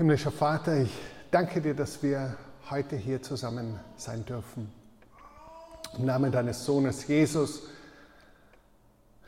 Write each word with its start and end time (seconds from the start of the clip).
Himmlischer 0.00 0.30
Vater, 0.30 0.78
ich 0.78 0.98
danke 1.30 1.60
dir, 1.60 1.74
dass 1.74 2.02
wir 2.02 2.34
heute 2.70 2.96
hier 2.96 3.20
zusammen 3.20 3.78
sein 3.98 4.24
dürfen. 4.24 4.72
Im 5.98 6.06
Namen 6.06 6.32
deines 6.32 6.64
Sohnes 6.64 7.06
Jesus, 7.06 7.64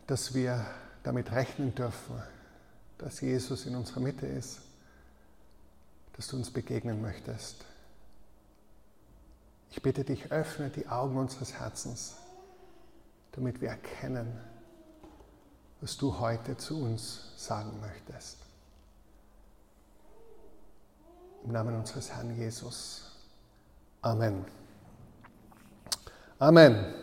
dass 0.06 0.32
wir 0.32 0.64
damit 1.02 1.30
rechnen 1.30 1.74
dürfen, 1.74 2.22
dass 2.96 3.20
Jesus 3.20 3.66
in 3.66 3.76
unserer 3.76 4.00
Mitte 4.00 4.24
ist, 4.24 4.62
dass 6.16 6.28
du 6.28 6.36
uns 6.36 6.50
begegnen 6.50 7.02
möchtest. 7.02 7.66
Ich 9.72 9.82
bitte 9.82 10.04
dich, 10.04 10.32
öffne 10.32 10.70
die 10.70 10.88
Augen 10.88 11.18
unseres 11.18 11.52
Herzens, 11.52 12.14
damit 13.32 13.60
wir 13.60 13.68
erkennen, 13.68 14.40
was 15.82 15.98
du 15.98 16.18
heute 16.18 16.56
zu 16.56 16.82
uns 16.82 17.34
sagen 17.36 17.78
möchtest. 17.78 18.38
Im 21.44 21.50
Namen 21.50 21.74
unseres 21.74 22.12
Herrn 22.12 22.36
Jesus. 22.36 23.02
Amen. 24.00 24.44
Amen. 26.38 26.94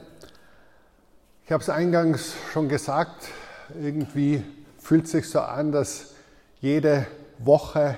Ich 1.44 1.52
habe 1.52 1.62
es 1.62 1.70
eingangs 1.70 2.36
schon 2.54 2.70
gesagt, 2.70 3.28
irgendwie 3.78 4.42
fühlt 4.78 5.10
sich 5.10 5.30
so 5.30 5.42
an, 5.42 5.74
dass 5.74 6.14
jede 6.62 7.06
Woche 7.40 7.98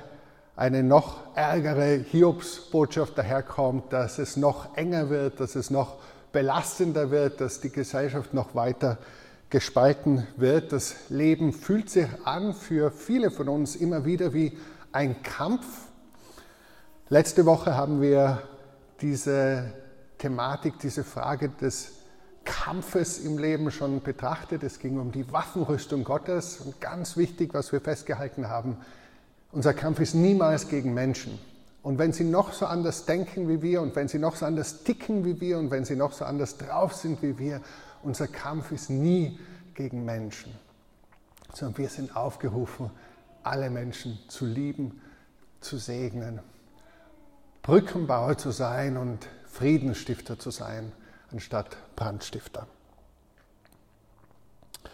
eine 0.55 0.81
noch 0.81 1.35
ärgere 1.35 2.03
Hiobsbotschaft 2.09 3.19
daherkommt, 3.19 3.93
dass 3.93 4.17
es 4.17 4.35
noch 4.35 4.75
enger 4.75 5.11
wird, 5.11 5.39
dass 5.39 5.53
es 5.53 5.69
noch 5.69 5.97
belastender 6.31 7.11
wird, 7.11 7.39
dass 7.39 7.61
die 7.61 7.69
Gesellschaft 7.69 8.33
noch 8.33 8.55
weiter 8.55 8.97
gespalten 9.51 10.25
wird. 10.37 10.71
Das 10.71 10.95
Leben 11.09 11.53
fühlt 11.53 11.91
sich 11.91 12.07
an 12.25 12.55
für 12.55 12.89
viele 12.89 13.29
von 13.29 13.47
uns 13.47 13.75
immer 13.75 14.05
wieder 14.05 14.33
wie 14.33 14.57
ein 14.91 15.21
Kampf 15.21 15.90
Letzte 17.11 17.45
Woche 17.45 17.75
haben 17.75 18.01
wir 18.01 18.41
diese 19.01 19.73
Thematik, 20.17 20.79
diese 20.79 21.03
Frage 21.03 21.49
des 21.49 21.91
Kampfes 22.45 23.19
im 23.19 23.37
Leben 23.37 23.69
schon 23.69 24.01
betrachtet. 24.01 24.63
Es 24.63 24.79
ging 24.79 24.97
um 24.97 25.11
die 25.11 25.29
Waffenrüstung 25.29 26.05
Gottes. 26.05 26.61
Und 26.61 26.79
ganz 26.79 27.17
wichtig, 27.17 27.53
was 27.53 27.73
wir 27.73 27.81
festgehalten 27.81 28.47
haben, 28.47 28.77
unser 29.51 29.73
Kampf 29.73 29.99
ist 29.99 30.13
niemals 30.13 30.69
gegen 30.69 30.93
Menschen. 30.93 31.37
Und 31.83 31.97
wenn 31.97 32.13
sie 32.13 32.23
noch 32.23 32.53
so 32.53 32.65
anders 32.65 33.03
denken 33.03 33.49
wie 33.49 33.61
wir 33.61 33.81
und 33.81 33.93
wenn 33.97 34.07
sie 34.07 34.17
noch 34.17 34.37
so 34.37 34.45
anders 34.45 34.85
ticken 34.85 35.25
wie 35.25 35.41
wir 35.41 35.59
und 35.59 35.69
wenn 35.69 35.83
sie 35.83 35.97
noch 35.97 36.13
so 36.13 36.23
anders 36.23 36.55
drauf 36.59 36.93
sind 36.93 37.21
wie 37.21 37.37
wir, 37.37 37.59
unser 38.03 38.29
Kampf 38.29 38.71
ist 38.71 38.89
nie 38.89 39.37
gegen 39.73 40.05
Menschen, 40.05 40.53
sondern 41.53 41.77
wir 41.77 41.89
sind 41.89 42.15
aufgerufen, 42.15 42.89
alle 43.43 43.69
Menschen 43.69 44.17
zu 44.29 44.45
lieben, 44.45 45.01
zu 45.59 45.75
segnen 45.75 46.39
Brückenbauer 47.63 48.37
zu 48.37 48.51
sein 48.51 48.97
und 48.97 49.27
Friedensstifter 49.45 50.39
zu 50.39 50.49
sein, 50.49 50.91
anstatt 51.31 51.77
Brandstifter. 51.95 52.65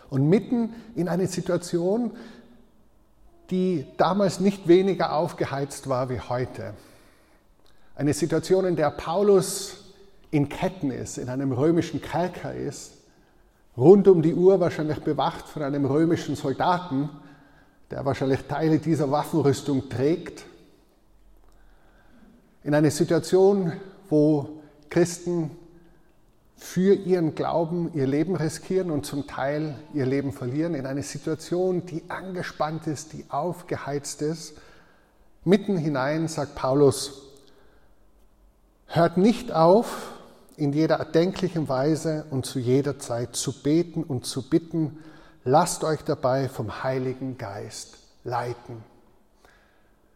Und 0.09 0.27
mitten 0.27 0.73
in 0.95 1.07
eine 1.07 1.27
Situation, 1.27 2.11
die 3.49 3.85
damals 3.97 4.39
nicht 4.39 4.67
weniger 4.67 5.13
aufgeheizt 5.13 5.87
war 5.87 6.09
wie 6.09 6.19
heute. 6.19 6.73
Eine 7.95 8.13
Situation, 8.13 8.65
in 8.65 8.75
der 8.75 8.91
Paulus 8.91 9.93
in 10.31 10.49
Ketten 10.49 10.91
ist, 10.91 11.17
in 11.17 11.29
einem 11.29 11.53
römischen 11.53 12.01
Kerker 12.01 12.53
ist, 12.53 12.93
rund 13.77 14.07
um 14.09 14.21
die 14.21 14.33
Uhr 14.33 14.59
wahrscheinlich 14.59 14.99
bewacht 14.99 15.47
von 15.47 15.63
einem 15.63 15.85
römischen 15.85 16.35
Soldaten, 16.35 17.09
der 17.91 18.03
wahrscheinlich 18.03 18.41
Teile 18.41 18.79
dieser 18.79 19.09
Waffenrüstung 19.09 19.87
trägt 19.87 20.45
in 22.63 22.73
eine 22.73 22.91
Situation, 22.91 23.73
wo 24.09 24.61
Christen 24.89 25.51
für 26.57 26.95
ihren 26.95 27.35
Glauben 27.35 27.91
ihr 27.93 28.07
Leben 28.07 28.35
riskieren 28.35 28.89
und 28.89 29.05
zum 29.05 29.27
Teil 29.27 29.75
ihr 29.93 30.05
Leben 30.05 30.33
verlieren, 30.33 30.73
in 30.73 30.85
eine 30.85 31.03
Situation, 31.03 31.85
die 31.85 32.03
angespannt 32.09 32.87
ist, 32.87 33.13
die 33.13 33.25
aufgeheizt 33.29 34.21
ist. 34.23 34.57
Mitten 35.43 35.77
hinein 35.77 36.27
sagt 36.27 36.55
Paulus, 36.55 37.21
hört 38.87 39.17
nicht 39.17 39.51
auf, 39.51 40.13
in 40.57 40.73
jeder 40.73 40.95
erdenklichen 40.95 41.69
Weise 41.69 42.25
und 42.31 42.47
zu 42.47 42.57
jeder 42.57 42.97
Zeit 42.97 43.35
zu 43.35 43.61
beten 43.61 44.03
und 44.03 44.25
zu 44.25 44.49
bitten, 44.49 44.97
lasst 45.43 45.83
euch 45.83 46.03
dabei 46.03 46.49
vom 46.49 46.83
Heiligen 46.83 47.37
Geist 47.37 47.99
leiten. 48.23 48.83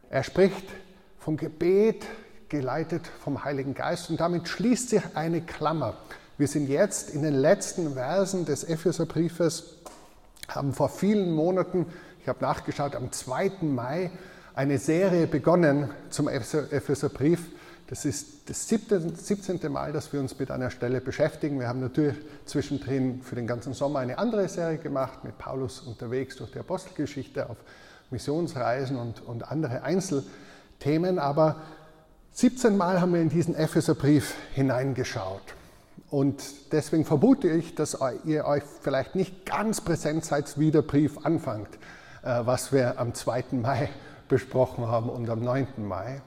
Er 0.09 0.23
spricht 0.23 0.65
vom 1.19 1.37
Gebet 1.37 2.05
geleitet 2.51 3.07
vom 3.23 3.43
Heiligen 3.43 3.73
Geist. 3.73 4.09
Und 4.11 4.19
damit 4.19 4.47
schließt 4.47 4.89
sich 4.89 5.01
eine 5.15 5.41
Klammer. 5.41 5.95
Wir 6.37 6.47
sind 6.47 6.67
jetzt 6.69 7.09
in 7.09 7.23
den 7.23 7.33
letzten 7.33 7.93
Versen 7.93 8.45
des 8.45 8.63
Epheserbriefes, 8.65 9.77
haben 10.49 10.73
vor 10.73 10.89
vielen 10.89 11.31
Monaten, 11.31 11.85
ich 12.21 12.27
habe 12.27 12.41
nachgeschaut, 12.41 12.95
am 12.95 13.11
2. 13.11 13.51
Mai 13.61 14.11
eine 14.53 14.77
Serie 14.77 15.27
begonnen 15.27 15.89
zum 16.09 16.27
Epheserbrief. 16.27 17.39
Das 17.87 18.05
ist 18.05 18.49
das 18.49 18.67
17. 18.67 19.71
Mal, 19.71 19.93
dass 19.93 20.11
wir 20.11 20.19
uns 20.19 20.37
mit 20.37 20.51
einer 20.51 20.71
Stelle 20.71 20.99
beschäftigen. 20.99 21.59
Wir 21.59 21.69
haben 21.69 21.79
natürlich 21.79 22.17
zwischendrin 22.45 23.21
für 23.21 23.35
den 23.35 23.47
ganzen 23.47 23.73
Sommer 23.73 23.99
eine 23.99 24.17
andere 24.17 24.47
Serie 24.49 24.77
gemacht, 24.77 25.23
mit 25.23 25.37
Paulus 25.37 25.79
unterwegs 25.79 26.35
durch 26.35 26.51
die 26.51 26.59
Apostelgeschichte 26.59 27.49
auf 27.49 27.57
Missionsreisen 28.09 28.97
und, 28.97 29.21
und 29.21 29.49
andere 29.49 29.83
Einzelthemen. 29.83 31.17
Aber 31.17 31.61
17 32.33 32.77
Mal 32.77 33.01
haben 33.01 33.13
wir 33.13 33.21
in 33.21 33.29
diesen 33.29 33.55
Epheserbrief 33.55 34.35
hineingeschaut. 34.53 35.41
Und 36.09 36.71
deswegen 36.71 37.03
vermute 37.03 37.49
ich, 37.49 37.75
dass 37.75 37.97
ihr 38.23 38.45
euch 38.45 38.63
vielleicht 38.81 39.15
nicht 39.15 39.45
ganz 39.45 39.81
präsent 39.81 40.23
seid, 40.23 40.57
wie 40.57 40.71
der 40.71 40.81
Brief 40.81 41.25
anfängt, 41.25 41.69
äh, 42.23 42.41
was 42.45 42.71
wir 42.71 42.99
am 42.99 43.13
2. 43.13 43.45
Mai 43.51 43.89
besprochen 44.29 44.87
haben 44.87 45.09
und 45.09 45.29
am 45.29 45.41
9. 45.41 45.67
Mai. 45.85 46.21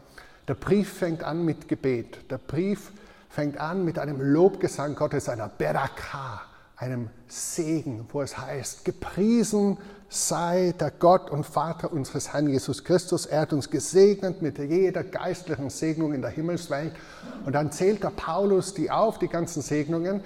Der 0.47 0.55
Brief 0.55 0.93
fängt 0.93 1.25
an 1.25 1.43
mit 1.43 1.69
Gebet. 1.69 2.31
Der 2.31 2.39
Brief 2.39 2.93
fängt 3.31 3.59
an 3.59 3.85
mit 3.85 3.99
einem 3.99 4.21
Lobgesang 4.21 4.95
Gottes, 4.95 5.31
einer 5.31 5.49
Beraka, 5.49 6.43
einem 6.77 7.09
Segen, 7.29 8.07
wo 8.13 8.21
es 8.21 8.37
heißt, 8.37 8.85
gepriesen 8.85 9.79
sei 10.15 10.75
der 10.79 10.91
Gott 10.91 11.31
und 11.31 11.45
Vater 11.45 11.93
unseres 11.93 12.33
Herrn 12.33 12.49
Jesus 12.49 12.85
Christus. 12.85 13.27
Er 13.27 13.43
hat 13.43 13.53
uns 13.53 13.71
gesegnet 13.71 14.43
mit 14.43 14.59
jeder 14.59 15.03
geistlichen 15.03 15.71
Segnung 15.71 16.15
in 16.15 16.23
der 16.23 16.31
Himmelswelt. 16.31 16.93
Und 17.45 17.55
dann 17.55 17.73
zählt 17.73 18.03
der 18.03 18.11
Paulus 18.11 18.75
die 18.75 18.91
auf, 18.91 19.19
die 19.19 19.29
ganzen 19.29 19.63
Segnungen. 19.63 20.23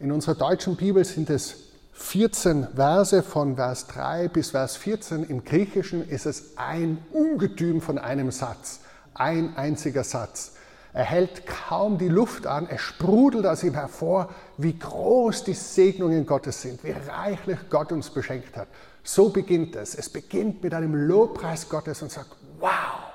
In 0.00 0.12
unserer 0.12 0.34
deutschen 0.34 0.76
Bibel 0.76 1.04
sind 1.04 1.30
es 1.30 1.56
14 1.92 2.68
Verse 2.74 3.22
von 3.22 3.56
Vers 3.56 3.86
3 3.88 4.28
bis 4.28 4.50
Vers 4.50 4.76
14. 4.76 5.24
Im 5.24 5.44
Griechischen 5.44 6.08
ist 6.08 6.26
es 6.26 6.56
ein 6.56 6.98
Ungetüm 7.12 7.80
von 7.80 7.98
einem 7.98 8.30
Satz, 8.30 8.80
ein 9.14 9.56
einziger 9.56 10.04
Satz. 10.04 10.52
Er 10.92 11.04
hält 11.04 11.46
kaum 11.46 11.98
die 11.98 12.08
Luft 12.08 12.46
an, 12.46 12.66
es 12.68 12.80
sprudelt 12.80 13.46
aus 13.46 13.62
ihm 13.62 13.74
hervor, 13.74 14.30
wie 14.56 14.78
groß 14.78 15.44
die 15.44 15.54
Segnungen 15.54 16.24
Gottes 16.24 16.62
sind, 16.62 16.82
wie 16.82 16.92
reichlich 16.92 17.58
Gott 17.68 17.92
uns 17.92 18.10
beschenkt 18.10 18.56
hat. 18.56 18.68
So 19.10 19.30
beginnt 19.30 19.74
es. 19.74 19.94
Es 19.94 20.10
beginnt 20.10 20.62
mit 20.62 20.74
einem 20.74 20.94
Lobpreis 20.94 21.70
Gottes 21.70 22.02
und 22.02 22.12
sagt, 22.12 22.28
wow, 22.60 23.08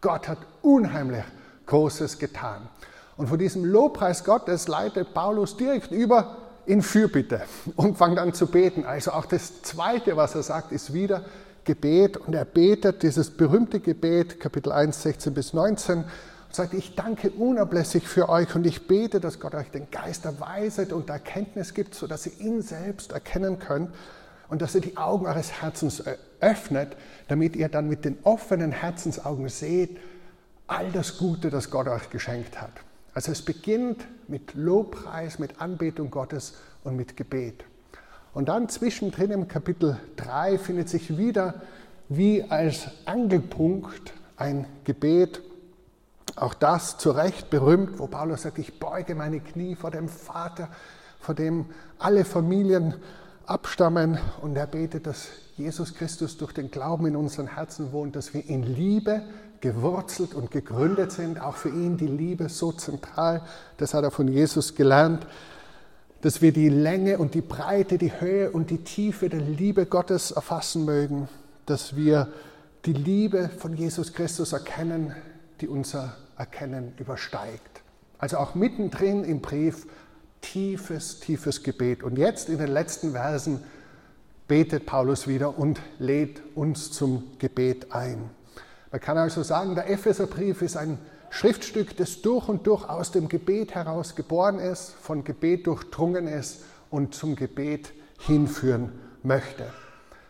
Gott 0.00 0.26
hat 0.26 0.38
unheimlich 0.62 1.22
Großes 1.66 2.18
getan. 2.18 2.68
Und 3.16 3.28
von 3.28 3.38
diesem 3.38 3.64
Lobpreis 3.64 4.24
Gottes 4.24 4.66
leitet 4.66 5.14
Paulus 5.14 5.56
direkt 5.56 5.92
über 5.92 6.38
in 6.66 6.82
Fürbitte 6.82 7.42
und 7.76 7.96
fängt 7.96 8.18
an 8.18 8.34
zu 8.34 8.48
beten. 8.48 8.84
Also 8.84 9.12
auch 9.12 9.26
das 9.26 9.62
Zweite, 9.62 10.16
was 10.16 10.34
er 10.34 10.42
sagt, 10.42 10.72
ist 10.72 10.92
wieder 10.92 11.24
Gebet. 11.62 12.16
Und 12.16 12.34
er 12.34 12.44
betet 12.44 13.04
dieses 13.04 13.30
berühmte 13.30 13.78
Gebet, 13.78 14.40
Kapitel 14.40 14.72
1, 14.72 15.04
16 15.04 15.34
bis 15.34 15.52
19, 15.52 15.98
und 15.98 16.06
sagt, 16.50 16.74
ich 16.74 16.96
danke 16.96 17.30
unablässig 17.30 18.08
für 18.08 18.28
euch 18.28 18.56
und 18.56 18.66
ich 18.66 18.88
bete, 18.88 19.20
dass 19.20 19.38
Gott 19.38 19.54
euch 19.54 19.70
den 19.70 19.88
Geist 19.92 20.24
der 20.24 20.40
Weisheit 20.40 20.92
und 20.92 21.08
der 21.08 21.14
Erkenntnis 21.16 21.74
gibt, 21.74 21.94
sodass 21.94 22.26
ihr 22.26 22.40
ihn 22.40 22.60
selbst 22.60 23.12
erkennen 23.12 23.60
könnt 23.60 23.90
und 24.48 24.62
dass 24.62 24.74
ihr 24.74 24.80
die 24.80 24.96
Augen 24.96 25.26
eures 25.26 25.60
Herzens 25.62 26.02
öffnet, 26.40 26.96
damit 27.28 27.56
ihr 27.56 27.68
dann 27.68 27.88
mit 27.88 28.04
den 28.04 28.18
offenen 28.22 28.72
Herzensaugen 28.72 29.48
seht, 29.48 29.98
all 30.66 30.90
das 30.92 31.18
Gute, 31.18 31.50
das 31.50 31.70
Gott 31.70 31.88
euch 31.88 32.10
geschenkt 32.10 32.60
hat. 32.60 32.72
Also 33.14 33.32
es 33.32 33.42
beginnt 33.42 34.06
mit 34.28 34.54
Lobpreis, 34.54 35.38
mit 35.38 35.60
Anbetung 35.60 36.10
Gottes 36.10 36.54
und 36.84 36.96
mit 36.96 37.16
Gebet. 37.16 37.64
Und 38.34 38.48
dann 38.48 38.68
zwischendrin 38.68 39.30
im 39.30 39.48
Kapitel 39.48 39.98
3 40.16 40.58
findet 40.58 40.88
sich 40.88 41.16
wieder 41.16 41.62
wie 42.08 42.44
als 42.44 42.88
Angelpunkt 43.06 44.12
ein 44.36 44.66
Gebet 44.84 45.42
auch 46.36 46.54
das 46.54 46.98
zu 46.98 47.10
Recht 47.10 47.50
berühmt, 47.50 47.98
wo 47.98 48.06
Paulus 48.06 48.42
sagt, 48.42 48.58
ich 48.58 48.78
beuge 48.78 49.14
meine 49.14 49.40
Knie 49.40 49.74
vor 49.74 49.90
dem 49.90 50.08
Vater, 50.08 50.68
vor 51.18 51.34
dem 51.34 51.66
alle 51.98 52.24
Familien 52.24 52.94
abstammen 53.48 54.18
und 54.42 54.56
er 54.56 54.66
betet, 54.66 55.06
dass 55.06 55.28
Jesus 55.56 55.94
Christus 55.94 56.36
durch 56.36 56.52
den 56.52 56.70
Glauben 56.70 57.06
in 57.06 57.16
unseren 57.16 57.48
Herzen 57.48 57.92
wohnt, 57.92 58.14
dass 58.14 58.34
wir 58.34 58.46
in 58.48 58.62
Liebe 58.62 59.22
gewurzelt 59.60 60.34
und 60.34 60.50
gegründet 60.50 61.12
sind. 61.12 61.40
Auch 61.40 61.56
für 61.56 61.70
ihn 61.70 61.96
die 61.96 62.06
Liebe 62.06 62.48
so 62.48 62.72
zentral. 62.72 63.42
Das 63.76 63.94
hat 63.94 64.04
er 64.04 64.10
von 64.10 64.28
Jesus 64.28 64.74
gelernt. 64.74 65.26
Dass 66.20 66.42
wir 66.42 66.52
die 66.52 66.68
Länge 66.68 67.18
und 67.18 67.34
die 67.34 67.40
Breite, 67.40 67.96
die 67.96 68.20
Höhe 68.20 68.50
und 68.50 68.70
die 68.70 68.84
Tiefe 68.84 69.28
der 69.28 69.40
Liebe 69.40 69.86
Gottes 69.86 70.30
erfassen 70.30 70.84
mögen. 70.84 71.28
Dass 71.66 71.96
wir 71.96 72.28
die 72.84 72.92
Liebe 72.92 73.48
von 73.48 73.74
Jesus 73.74 74.12
Christus 74.12 74.52
erkennen, 74.52 75.14
die 75.60 75.68
unser 75.68 76.14
Erkennen 76.36 76.92
übersteigt. 76.98 77.82
Also 78.18 78.38
auch 78.38 78.54
mittendrin 78.54 79.24
im 79.24 79.40
Brief 79.40 79.86
tiefes, 80.40 81.20
tiefes 81.20 81.62
Gebet. 81.62 82.02
Und 82.02 82.18
jetzt 82.18 82.48
in 82.48 82.58
den 82.58 82.68
letzten 82.68 83.12
Versen 83.12 83.62
betet 84.46 84.86
Paulus 84.86 85.28
wieder 85.28 85.58
und 85.58 85.80
lädt 85.98 86.40
uns 86.54 86.90
zum 86.90 87.38
Gebet 87.38 87.92
ein. 87.92 88.30
Man 88.90 89.00
kann 89.00 89.18
also 89.18 89.42
sagen, 89.42 89.74
der 89.74 89.90
Epheserbrief 89.90 90.62
ist 90.62 90.76
ein 90.76 90.98
Schriftstück, 91.30 91.96
das 91.96 92.22
durch 92.22 92.48
und 92.48 92.66
durch 92.66 92.88
aus 92.88 93.12
dem 93.12 93.28
Gebet 93.28 93.74
heraus 93.74 94.16
geboren 94.16 94.58
ist, 94.58 94.94
von 95.00 95.24
Gebet 95.24 95.66
durchdrungen 95.66 96.26
ist 96.26 96.64
und 96.90 97.14
zum 97.14 97.36
Gebet 97.36 97.92
hinführen 98.20 98.92
möchte. 99.22 99.64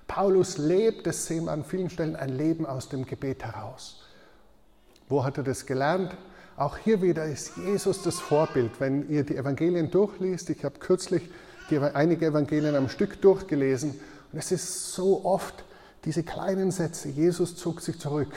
Paulus 0.09 0.59
lebt, 0.59 1.07
das 1.07 1.27
sehen 1.27 1.45
wir 1.45 1.53
an 1.53 1.65
vielen 1.65 1.91
Stellen, 1.91 2.17
ein 2.17 2.31
Leben 2.31 2.67
aus 2.67 2.89
dem 2.89 3.05
Gebet 3.05 3.45
heraus. 3.45 4.03
Wo 5.09 5.23
hat 5.25 5.37
er 5.37 5.45
das 5.45 5.67
gelernt? 5.67 6.17
Auch 6.59 6.77
hier 6.77 7.01
wieder 7.03 7.25
ist 7.25 7.57
Jesus 7.57 8.03
das 8.03 8.19
Vorbild. 8.19 8.81
Wenn 8.81 9.09
ihr 9.09 9.23
die 9.23 9.37
Evangelien 9.37 9.93
durchliest, 9.93 10.51
ich 10.51 10.65
habe 10.65 10.81
kürzlich 10.81 11.31
die, 11.71 11.79
einige 11.79 12.27
Evangelien 12.27 12.75
am 12.75 12.89
Stück 12.89 13.23
durchgelesen 13.23 13.91
und 14.33 14.39
es 14.41 14.51
ist 14.51 14.93
so 14.93 15.25
oft 15.25 15.55
diese 16.05 16.25
kleinen 16.25 16.73
Sätze. 16.73 17.11
Jesus 17.11 17.55
zog 17.55 17.81
sich 17.81 18.01
zurück 18.01 18.33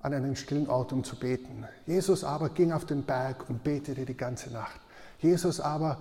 an 0.00 0.12
einen 0.12 0.34
stillen 0.34 0.68
Ort, 0.68 0.92
um 0.92 1.04
zu 1.04 1.14
beten. 1.14 1.64
Jesus 1.86 2.24
aber 2.24 2.48
ging 2.48 2.72
auf 2.72 2.84
den 2.84 3.04
Berg 3.04 3.48
und 3.48 3.62
betete 3.62 4.04
die 4.04 4.16
ganze 4.16 4.52
Nacht. 4.52 4.80
Jesus 5.20 5.60
aber 5.60 5.98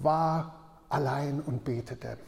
war 0.00 0.52
allein 0.88 1.40
und 1.46 1.64
betete. 1.64 2.18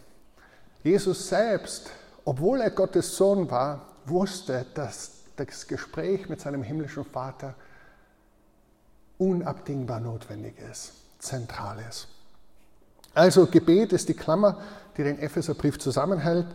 Jesus 0.84 1.28
selbst, 1.28 1.90
obwohl 2.25 2.61
er 2.61 2.70
Gottes 2.70 3.16
Sohn 3.16 3.50
war, 3.50 3.84
wusste, 4.06 4.64
dass 4.75 5.25
das 5.34 5.66
Gespräch 5.66 6.28
mit 6.28 6.40
seinem 6.40 6.62
himmlischen 6.62 7.05
Vater 7.05 7.56
unabdingbar 9.20 10.00
notwendig 10.00 10.55
ist, 10.70 10.94
zentral 11.19 11.76
ist. 11.88 12.08
Also 13.14 13.46
Gebet 13.46 13.93
ist 13.93 14.08
die 14.08 14.14
Klammer, 14.14 14.58
die 14.96 15.05
den 15.05 15.19
Epheserbrief 15.19 15.78
zusammenhält. 15.78 16.46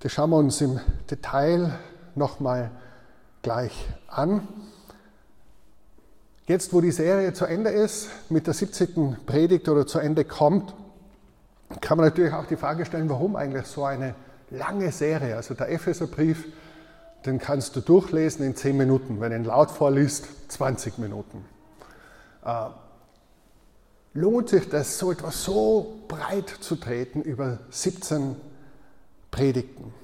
Das 0.00 0.12
schauen 0.12 0.30
wir 0.30 0.36
uns 0.36 0.60
im 0.60 0.80
Detail 1.10 1.78
nochmal 2.14 2.70
gleich 3.42 3.88
an. 4.08 4.46
Jetzt, 6.46 6.72
wo 6.72 6.80
die 6.80 6.90
Serie 6.90 7.32
zu 7.34 7.44
Ende 7.44 7.70
ist, 7.70 8.08
mit 8.28 8.48
der 8.48 8.54
70. 8.54 9.24
Predigt 9.24 9.68
oder 9.68 9.86
zu 9.86 10.00
Ende 10.00 10.24
kommt, 10.24 10.74
kann 11.80 11.98
man 11.98 12.06
natürlich 12.06 12.32
auch 12.32 12.46
die 12.46 12.56
Frage 12.56 12.84
stellen, 12.84 13.08
warum 13.08 13.36
eigentlich 13.36 13.66
so 13.66 13.84
eine 13.84 14.16
lange 14.50 14.90
Serie? 14.90 15.36
Also 15.36 15.54
der 15.54 15.70
Epheserbrief, 15.70 16.46
den 17.24 17.38
kannst 17.38 17.76
du 17.76 17.80
durchlesen 17.80 18.44
in 18.44 18.56
10 18.56 18.76
Minuten, 18.76 19.20
wenn 19.20 19.30
du 19.30 19.36
ihn 19.36 19.44
laut 19.44 19.70
vorliest, 19.70 20.26
20 20.48 20.98
Minuten. 20.98 21.44
Äh, 22.44 22.68
lohnt 24.14 24.48
sich 24.48 24.68
das, 24.68 24.98
so 24.98 25.12
etwas 25.12 25.42
so 25.44 26.00
breit 26.08 26.48
zu 26.48 26.76
treten 26.76 27.22
über 27.22 27.60
17 27.70 28.36
Predigten. 29.30 29.94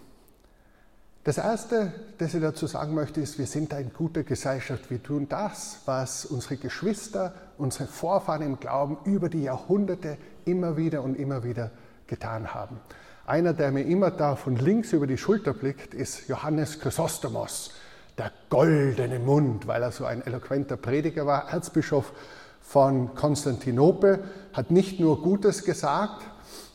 Das 1.24 1.36
Erste, 1.36 1.92
das 2.16 2.32
ich 2.32 2.40
dazu 2.40 2.66
sagen 2.66 2.94
möchte, 2.94 3.20
ist, 3.20 3.38
wir 3.38 3.46
sind 3.46 3.74
in 3.74 3.92
guter 3.92 4.22
Gesellschaft. 4.22 4.90
Wir 4.90 5.02
tun 5.02 5.28
das, 5.28 5.80
was 5.84 6.24
unsere 6.24 6.56
Geschwister, 6.56 7.34
unsere 7.58 7.86
Vorfahren 7.86 8.40
im 8.40 8.58
Glauben 8.58 8.96
über 9.04 9.28
die 9.28 9.42
Jahrhunderte 9.42 10.16
immer 10.46 10.78
wieder 10.78 11.02
und 11.02 11.16
immer 11.18 11.44
wieder 11.44 11.70
getan 12.06 12.54
haben. 12.54 12.80
Einer, 13.26 13.52
der 13.52 13.72
mir 13.72 13.82
immer 13.82 14.10
da 14.10 14.36
von 14.36 14.56
links 14.56 14.94
über 14.94 15.06
die 15.06 15.18
Schulter 15.18 15.52
blickt, 15.52 15.92
ist 15.92 16.28
Johannes 16.28 16.80
Chrysostomos 16.80 17.72
der 18.18 18.32
goldene 18.50 19.18
Mund, 19.18 19.66
weil 19.66 19.82
er 19.82 19.92
so 19.92 20.04
ein 20.04 20.26
eloquenter 20.26 20.76
Prediger 20.76 21.24
war, 21.26 21.50
Erzbischof 21.50 22.12
von 22.60 23.14
Konstantinopel, 23.14 24.24
hat 24.52 24.70
nicht 24.70 25.00
nur 25.00 25.22
Gutes 25.22 25.64
gesagt, 25.64 26.24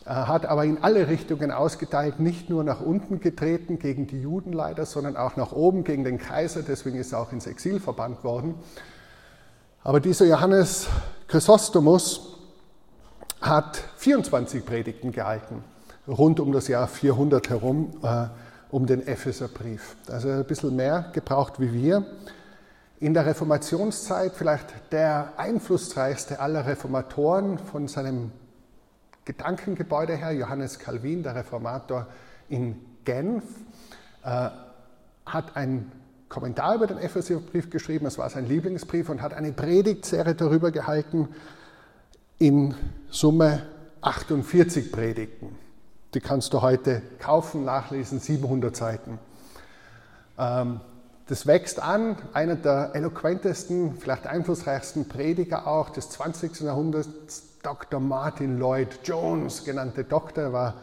hat 0.06 0.46
aber 0.46 0.66
in 0.66 0.84
alle 0.84 1.08
Richtungen 1.08 1.52
ausgeteilt, 1.52 2.20
nicht 2.20 2.50
nur 2.50 2.64
nach 2.64 2.82
unten 2.82 3.20
getreten 3.20 3.80
gegen 3.80 4.08
die 4.08 4.22
Juden 4.22 4.52
leider, 4.52 4.86
sondern 4.86 5.16
auch 5.16 5.38
nach 5.38 5.52
oben 5.52 5.84
gegen 5.84 6.04
den 6.04 6.18
Kaiser, 6.18 6.62
deswegen 6.62 6.98
ist 6.98 7.14
er 7.14 7.20
auch 7.20 7.32
ins 7.32 7.48
Exil 7.48 7.80
verbannt 7.80 8.24
worden. 8.24 8.56
Aber 9.84 10.00
dieser 10.00 10.26
Johannes 10.26 10.88
Chrysostomus 11.28 12.38
hat 13.42 13.84
24 13.98 14.66
Predigten 14.66 15.12
gehalten, 15.12 15.64
rund 16.08 16.40
um 16.40 16.52
das 16.52 16.68
Jahr 16.68 16.88
400 16.88 17.50
herum. 17.50 17.92
Um 18.74 18.88
den 18.88 19.06
Epheserbrief. 19.06 19.96
Also 20.10 20.30
ein 20.30 20.46
bisschen 20.46 20.76
mehr 20.76 21.12
gebraucht 21.14 21.60
wie 21.60 21.72
wir. 21.74 22.08
In 23.00 23.14
der 23.14 23.28
Reformationszeit 23.28 24.34
vielleicht 24.34 24.92
der 24.92 25.34
einflussreichste 25.38 26.40
aller 26.40 26.66
Reformatoren 26.66 27.60
von 27.60 27.88
seinem 27.88 28.32
Gedankengebäude 29.26 30.16
her, 30.16 30.32
Johannes 30.32 30.80
Calvin, 30.80 31.22
der 31.22 31.36
Reformator 31.36 32.08
in 32.50 32.78
Genf, 33.06 33.44
äh, 34.24 34.50
hat 35.24 35.56
einen 35.56 35.92
Kommentar 36.28 36.74
über 36.74 36.88
den 36.88 36.98
Epheserbrief 36.98 37.70
geschrieben, 37.70 38.08
es 38.08 38.18
war 38.18 38.28
sein 38.32 38.48
Lieblingsbrief 38.48 39.08
und 39.08 39.22
hat 39.22 39.36
eine 39.36 39.52
Predigtserie 39.52 40.34
darüber 40.34 40.72
gehalten, 40.72 41.30
in 42.40 42.74
Summe 43.12 43.68
48 44.02 44.92
Predigten. 44.92 45.63
Die 46.14 46.20
kannst 46.20 46.54
du 46.54 46.62
heute 46.62 47.02
kaufen, 47.20 47.66
nachlesen, 47.66 48.20
700 48.20 48.76
Seiten. 48.76 49.20
Ähm, 50.38 50.80
das 51.28 51.48
wächst 51.48 51.82
an, 51.82 52.18
einer 52.34 52.56
der 52.56 52.92
eloquentesten, 52.94 53.96
vielleicht 53.98 54.28
einflussreichsten 54.28 55.08
Prediger 55.08 55.68
auch 55.68 55.90
des 55.90 56.10
20. 56.10 56.62
Jahrhunderts, 56.62 57.44
Dr. 57.64 58.00
Martin 58.00 58.60
Lloyd 58.60 59.00
Jones, 59.04 59.64
genannte 59.64 60.04
Doktor, 60.04 60.52
war 60.52 60.76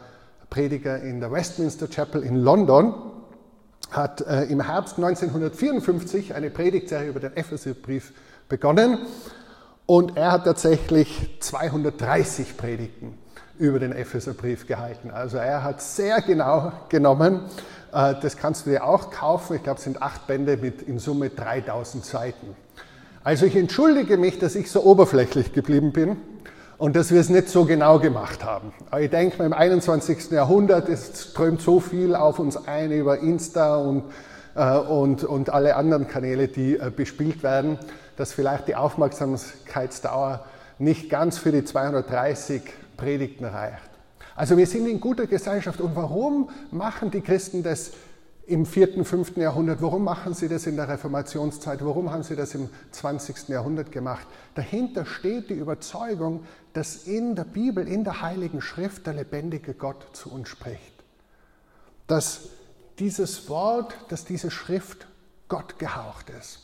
Prediger 0.49 1.01
in 1.01 1.19
der 1.19 1.31
Westminster 1.31 1.87
Chapel 1.87 2.23
in 2.23 2.35
London, 2.35 2.93
hat 3.91 4.21
äh, 4.21 4.45
im 4.45 4.61
Herbst 4.61 4.97
1954 4.97 6.33
eine 6.33 6.49
Predigtserie 6.49 7.09
über 7.09 7.19
den 7.19 7.37
Epheserbrief 7.37 8.11
begonnen 8.49 8.97
und 9.85 10.17
er 10.17 10.31
hat 10.33 10.45
tatsächlich 10.45 11.37
230 11.39 12.57
Predigten 12.57 13.20
über 13.61 13.77
den 13.77 13.91
Epheserbrief 13.91 14.65
gehalten. 14.65 15.11
Also 15.11 15.37
er 15.37 15.63
hat 15.63 15.81
sehr 15.81 16.21
genau 16.21 16.71
genommen. 16.89 17.41
Äh, 17.93 18.15
das 18.19 18.35
kannst 18.35 18.65
du 18.65 18.71
dir 18.71 18.83
auch 18.83 19.11
kaufen. 19.11 19.55
Ich 19.55 19.63
glaube, 19.63 19.77
es 19.77 19.83
sind 19.83 20.01
acht 20.01 20.25
Bände 20.25 20.57
mit 20.57 20.81
in 20.81 20.97
Summe 20.97 21.29
3000 21.29 22.03
Seiten. 22.03 22.55
Also 23.23 23.45
ich 23.45 23.55
entschuldige 23.55 24.17
mich, 24.17 24.39
dass 24.39 24.55
ich 24.55 24.71
so 24.71 24.83
oberflächlich 24.83 25.53
geblieben 25.53 25.91
bin 25.91 26.17
und 26.79 26.95
dass 26.95 27.11
wir 27.11 27.21
es 27.21 27.29
nicht 27.29 27.49
so 27.49 27.65
genau 27.65 27.99
gemacht 27.99 28.43
haben. 28.43 28.73
Aber 28.89 29.01
ich 29.01 29.11
denke, 29.11 29.43
im 29.43 29.53
21. 29.53 30.31
Jahrhundert 30.31 30.89
es 30.89 31.29
strömt 31.29 31.61
so 31.61 31.79
viel 31.79 32.15
auf 32.15 32.39
uns 32.39 32.67
ein 32.67 32.91
über 32.91 33.19
Insta 33.19 33.75
und, 33.75 34.05
äh, 34.55 34.75
und, 34.75 35.23
und 35.23 35.51
alle 35.51 35.75
anderen 35.75 36.07
Kanäle, 36.07 36.47
die 36.47 36.77
äh, 36.77 36.89
bespielt 36.89 37.43
werden, 37.43 37.77
dass 38.17 38.33
vielleicht 38.33 38.67
die 38.67 38.75
Aufmerksamkeitsdauer 38.75 40.45
nicht 40.79 41.11
ganz 41.11 41.37
für 41.37 41.51
die 41.51 41.63
230 41.63 42.63
Predigten 43.01 43.45
reicht. 43.45 43.89
Also 44.35 44.57
wir 44.57 44.67
sind 44.67 44.87
in 44.87 44.99
guter 44.99 45.25
Gesellschaft. 45.25 45.81
Und 45.81 45.95
warum 45.95 46.49
machen 46.69 47.09
die 47.09 47.21
Christen 47.21 47.63
das 47.63 47.91
im 48.45 48.65
4., 48.65 49.03
5. 49.03 49.37
Jahrhundert? 49.37 49.81
Warum 49.81 50.03
machen 50.03 50.35
sie 50.35 50.47
das 50.47 50.67
in 50.67 50.75
der 50.75 50.87
Reformationszeit? 50.87 51.83
Warum 51.83 52.11
haben 52.11 52.21
sie 52.21 52.35
das 52.35 52.53
im 52.53 52.69
20. 52.91 53.49
Jahrhundert 53.49 53.91
gemacht? 53.91 54.27
Dahinter 54.53 55.05
steht 55.05 55.49
die 55.49 55.55
Überzeugung, 55.55 56.45
dass 56.73 57.07
in 57.07 57.35
der 57.35 57.43
Bibel, 57.43 57.87
in 57.87 58.03
der 58.03 58.21
Heiligen 58.21 58.61
Schrift 58.61 59.07
der 59.07 59.13
lebendige 59.13 59.73
Gott 59.73 60.05
zu 60.13 60.31
uns 60.31 60.49
spricht. 60.49 61.03
Dass 62.05 62.49
dieses 62.99 63.49
Wort, 63.49 63.95
dass 64.09 64.25
diese 64.25 64.51
Schrift 64.51 65.07
Gott 65.47 65.79
gehaucht 65.79 66.29
ist. 66.29 66.59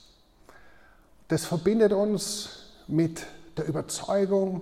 Das 1.30 1.46
verbindet 1.46 1.94
uns 1.94 2.74
mit 2.88 3.26
der 3.58 3.68
Überzeugung, 3.68 4.62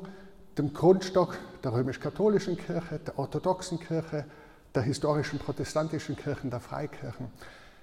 dem 0.57 0.73
Grundstock 0.73 1.37
der 1.63 1.73
römisch-katholischen 1.73 2.57
Kirche, 2.57 2.99
der 3.05 3.19
orthodoxen 3.19 3.79
Kirche, 3.79 4.25
der 4.73 4.83
historischen 4.83 5.39
protestantischen 5.39 6.15
Kirchen, 6.15 6.49
der 6.49 6.59
Freikirchen. 6.59 7.27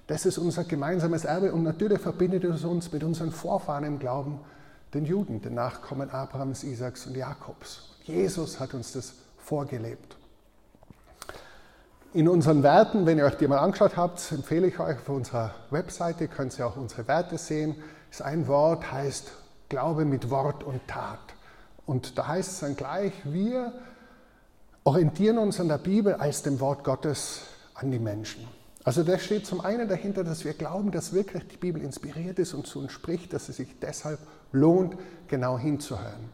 Das 0.07 0.25
ist 0.25 0.37
unser 0.37 0.63
gemeinsames 0.63 1.25
Erbe 1.25 1.53
und 1.53 1.63
natürlich 1.63 1.99
verbindet 1.99 2.43
es 2.43 2.63
uns 2.63 2.91
mit 2.91 3.03
unseren 3.03 3.31
Vorfahren 3.31 3.83
im 3.83 3.99
Glauben, 3.99 4.39
den 4.93 5.05
Juden, 5.05 5.41
den 5.41 5.55
Nachkommen 5.55 6.09
Abrahams, 6.09 6.63
Isaaks 6.63 7.07
und 7.07 7.15
Jakobs. 7.15 7.95
Jesus 8.03 8.59
hat 8.59 8.73
uns 8.73 8.91
das 8.91 9.13
vorgelebt. 9.37 10.17
in 12.13 12.27
unseren 12.27 12.61
Werten, 12.61 13.05
wenn 13.05 13.17
ihr 13.17 13.25
euch 13.25 13.37
die 13.37 13.47
mal 13.47 13.57
angeschaut 13.57 13.97
habt, 13.97 14.31
empfehle 14.31 14.67
ich 14.67 14.79
euch 14.79 14.97
auf 14.97 15.09
unserer 15.09 15.51
Webseite, 15.71 16.27
könnt 16.27 16.57
ihr 16.59 16.67
auch 16.67 16.77
unsere 16.77 17.07
Werte 17.07 17.37
sehen, 17.37 17.75
ist 18.11 18.21
ein 18.21 18.47
Wort, 18.47 18.91
heißt 18.91 19.31
Glaube 19.67 20.05
mit 20.05 20.29
Wort 20.29 20.63
und 20.63 20.87
Tat. 20.87 21.32
Und 21.85 22.17
da 22.17 22.27
heißt 22.27 22.51
es 22.51 22.59
dann 22.59 22.75
gleich, 22.75 23.13
wir 23.25 23.73
orientieren 24.83 25.37
uns 25.37 25.59
an 25.59 25.67
der 25.67 25.77
Bibel 25.77 26.13
als 26.13 26.43
dem 26.43 26.59
Wort 26.59 26.83
Gottes 26.83 27.41
an 27.73 27.91
die 27.91 27.99
Menschen. 27.99 28.47
Also 28.83 29.03
da 29.03 29.17
steht 29.17 29.45
zum 29.45 29.61
einen 29.61 29.87
dahinter, 29.87 30.23
dass 30.23 30.43
wir 30.43 30.53
glauben, 30.53 30.91
dass 30.91 31.13
wirklich 31.13 31.47
die 31.47 31.57
Bibel 31.57 31.81
inspiriert 31.81 32.37
ist 32.39 32.53
und 32.53 32.67
zu 32.67 32.79
uns 32.79 32.91
spricht, 32.91 33.31
dass 33.31 33.47
es 33.47 33.57
sich 33.57 33.79
deshalb 33.79 34.19
lohnt, 34.51 34.97
genau 35.27 35.57
hinzuhören. 35.57 36.29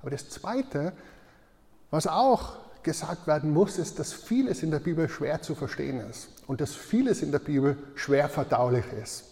Aber 0.00 0.10
das 0.10 0.30
Zweite, 0.30 0.92
was 1.90 2.06
auch 2.06 2.56
gesagt 2.82 3.26
werden 3.26 3.52
muss, 3.52 3.76
ist, 3.78 3.98
dass 3.98 4.14
vieles 4.14 4.62
in 4.62 4.70
der 4.70 4.78
Bibel 4.78 5.10
schwer 5.10 5.42
zu 5.42 5.54
verstehen 5.54 6.00
ist 6.00 6.28
und 6.46 6.62
dass 6.62 6.74
vieles 6.74 7.20
in 7.20 7.32
der 7.32 7.38
Bibel 7.38 7.76
schwer 7.94 8.30
verdaulich 8.30 8.86
ist. 9.02 9.24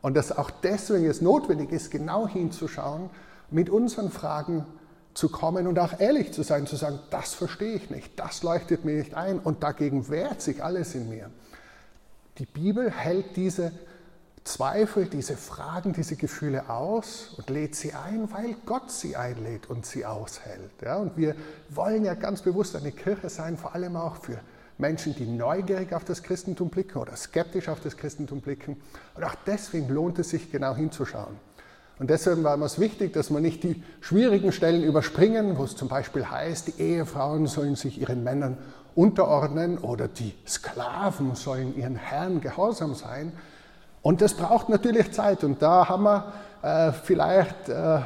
Und 0.00 0.14
dass 0.14 0.30
auch 0.30 0.50
deswegen 0.50 1.06
es 1.06 1.20
notwendig 1.20 1.72
ist, 1.72 1.90
genau 1.90 2.28
hinzuschauen, 2.28 3.10
mit 3.50 3.68
unseren 3.70 4.10
Fragen 4.10 4.64
zu 5.18 5.28
kommen 5.28 5.66
und 5.66 5.80
auch 5.80 5.98
ehrlich 5.98 6.32
zu 6.32 6.44
sein, 6.44 6.68
zu 6.68 6.76
sagen, 6.76 7.00
das 7.10 7.34
verstehe 7.34 7.74
ich 7.74 7.90
nicht, 7.90 8.12
das 8.20 8.44
leuchtet 8.44 8.84
mir 8.84 8.98
nicht 8.98 9.14
ein 9.14 9.40
und 9.40 9.64
dagegen 9.64 10.08
wehrt 10.10 10.40
sich 10.40 10.62
alles 10.62 10.94
in 10.94 11.08
mir. 11.08 11.28
Die 12.38 12.46
Bibel 12.46 12.88
hält 12.88 13.34
diese 13.34 13.72
Zweifel, 14.44 15.06
diese 15.06 15.36
Fragen, 15.36 15.92
diese 15.92 16.14
Gefühle 16.14 16.70
aus 16.70 17.34
und 17.36 17.50
lädt 17.50 17.74
sie 17.74 17.94
ein, 17.94 18.32
weil 18.32 18.54
Gott 18.64 18.92
sie 18.92 19.16
einlädt 19.16 19.68
und 19.68 19.86
sie 19.86 20.06
aushält. 20.06 20.70
Ja, 20.84 20.98
und 20.98 21.16
wir 21.16 21.34
wollen 21.68 22.04
ja 22.04 22.14
ganz 22.14 22.42
bewusst 22.42 22.76
eine 22.76 22.92
Kirche 22.92 23.28
sein, 23.28 23.56
vor 23.56 23.74
allem 23.74 23.96
auch 23.96 24.18
für 24.18 24.38
Menschen, 24.78 25.16
die 25.16 25.26
neugierig 25.26 25.94
auf 25.94 26.04
das 26.04 26.22
Christentum 26.22 26.68
blicken 26.70 26.98
oder 26.98 27.16
skeptisch 27.16 27.68
auf 27.68 27.80
das 27.80 27.96
Christentum 27.96 28.40
blicken. 28.40 28.80
Und 29.16 29.24
auch 29.24 29.34
deswegen 29.46 29.88
lohnt 29.88 30.20
es 30.20 30.30
sich 30.30 30.52
genau 30.52 30.76
hinzuschauen. 30.76 31.47
Und 31.98 32.10
deshalb 32.10 32.42
war 32.44 32.60
es 32.62 32.78
wichtig, 32.78 33.12
dass 33.12 33.30
man 33.30 33.42
nicht 33.42 33.62
die 33.64 33.82
schwierigen 34.00 34.52
Stellen 34.52 34.82
überspringen, 34.82 35.58
wo 35.58 35.64
es 35.64 35.76
zum 35.76 35.88
Beispiel 35.88 36.30
heißt, 36.30 36.68
die 36.68 36.82
Ehefrauen 36.82 37.46
sollen 37.46 37.74
sich 37.74 38.00
ihren 38.00 38.22
Männern 38.22 38.56
unterordnen 38.94 39.78
oder 39.78 40.08
die 40.08 40.34
Sklaven 40.46 41.34
sollen 41.34 41.76
ihren 41.76 41.96
Herren 41.96 42.40
gehorsam 42.40 42.94
sein, 42.94 43.32
und 44.02 44.20
das 44.22 44.34
braucht 44.34 44.68
natürlich 44.68 45.12
Zeit. 45.12 45.44
Und 45.44 45.62
da 45.62 45.88
haben 45.88 46.04
wir 46.04 46.32
äh, 46.62 46.92
vielleicht 46.92 47.68
äh, 47.68 47.96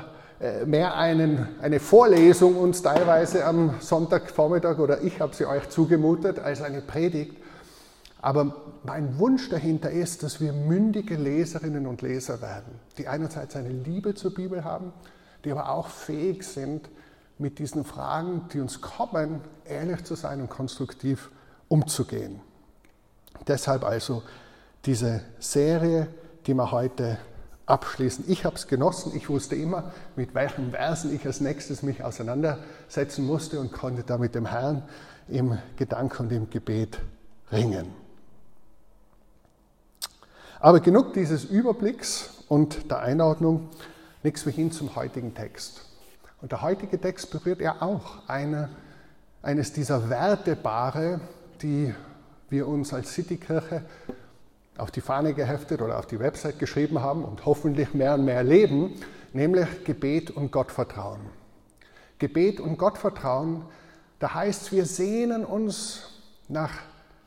äh, 0.40 0.64
mehr 0.66 0.96
einen, 0.96 1.48
eine 1.60 1.80
Vorlesung 1.80 2.56
uns 2.56 2.82
teilweise 2.82 3.44
am 3.44 3.74
Sonntagvormittag 3.80 4.78
oder 4.78 5.02
ich 5.02 5.20
habe 5.20 5.34
sie 5.34 5.46
euch 5.46 5.68
zugemutet 5.68 6.38
als 6.38 6.62
eine 6.62 6.80
Predigt. 6.80 7.36
Aber 8.22 8.54
mein 8.84 9.18
Wunsch 9.18 9.50
dahinter 9.50 9.90
ist, 9.90 10.22
dass 10.22 10.40
wir 10.40 10.52
mündige 10.52 11.16
Leserinnen 11.16 11.88
und 11.88 12.02
Leser 12.02 12.40
werden, 12.40 12.78
die 12.96 13.08
einerseits 13.08 13.56
eine 13.56 13.68
Liebe 13.68 14.14
zur 14.14 14.32
Bibel 14.32 14.64
haben, 14.64 14.92
die 15.44 15.50
aber 15.50 15.68
auch 15.68 15.88
fähig 15.88 16.44
sind, 16.44 16.88
mit 17.38 17.58
diesen 17.58 17.84
Fragen, 17.84 18.48
die 18.52 18.60
uns 18.60 18.80
kommen, 18.80 19.40
ehrlich 19.64 20.04
zu 20.04 20.14
sein 20.14 20.40
und 20.40 20.48
konstruktiv 20.48 21.30
umzugehen. 21.66 22.40
Deshalb 23.48 23.82
also 23.82 24.22
diese 24.84 25.22
Serie, 25.40 26.06
die 26.46 26.54
wir 26.54 26.70
heute 26.70 27.18
abschließen. 27.66 28.26
Ich 28.28 28.44
habe 28.44 28.54
es 28.54 28.68
genossen. 28.68 29.12
Ich 29.16 29.28
wusste 29.28 29.56
immer, 29.56 29.92
mit 30.14 30.32
welchen 30.34 30.70
Versen 30.70 31.12
ich 31.12 31.26
als 31.26 31.40
nächstes 31.40 31.82
mich 31.82 32.04
auseinandersetzen 32.04 33.26
musste 33.26 33.58
und 33.58 33.72
konnte 33.72 34.04
da 34.04 34.18
mit 34.18 34.36
dem 34.36 34.46
Herrn 34.46 34.84
im 35.28 35.58
Gedanken 35.76 36.24
und 36.24 36.32
im 36.32 36.50
Gebet 36.50 37.00
ringen. 37.50 38.01
Aber 40.62 40.78
genug 40.78 41.12
dieses 41.12 41.44
Überblicks 41.44 42.44
und 42.46 42.88
der 42.88 43.00
Einordnung. 43.00 43.68
Nichts 44.22 44.46
mehr 44.46 44.54
hin 44.54 44.70
zum 44.70 44.94
heutigen 44.94 45.34
Text. 45.34 45.84
Und 46.40 46.52
der 46.52 46.62
heutige 46.62 47.00
Text 47.00 47.32
berührt 47.32 47.60
ja 47.60 47.82
auch 47.82 48.28
eine, 48.28 48.68
eines 49.42 49.72
dieser 49.72 50.08
Wertebare, 50.08 51.20
die 51.62 51.92
wir 52.48 52.68
uns 52.68 52.94
als 52.94 53.12
Citykirche 53.12 53.82
auf 54.78 54.92
die 54.92 55.00
Fahne 55.00 55.34
geheftet 55.34 55.82
oder 55.82 55.98
auf 55.98 56.06
die 56.06 56.20
Website 56.20 56.60
geschrieben 56.60 57.00
haben 57.00 57.24
und 57.24 57.44
hoffentlich 57.44 57.92
mehr 57.92 58.14
und 58.14 58.24
mehr 58.24 58.44
leben, 58.44 58.94
nämlich 59.32 59.66
Gebet 59.82 60.30
und 60.30 60.52
Gottvertrauen. 60.52 61.22
Gebet 62.20 62.60
und 62.60 62.78
Gottvertrauen, 62.78 63.64
da 64.20 64.34
heißt, 64.34 64.70
wir 64.70 64.86
sehnen 64.86 65.44
uns 65.44 66.20
nach 66.46 66.70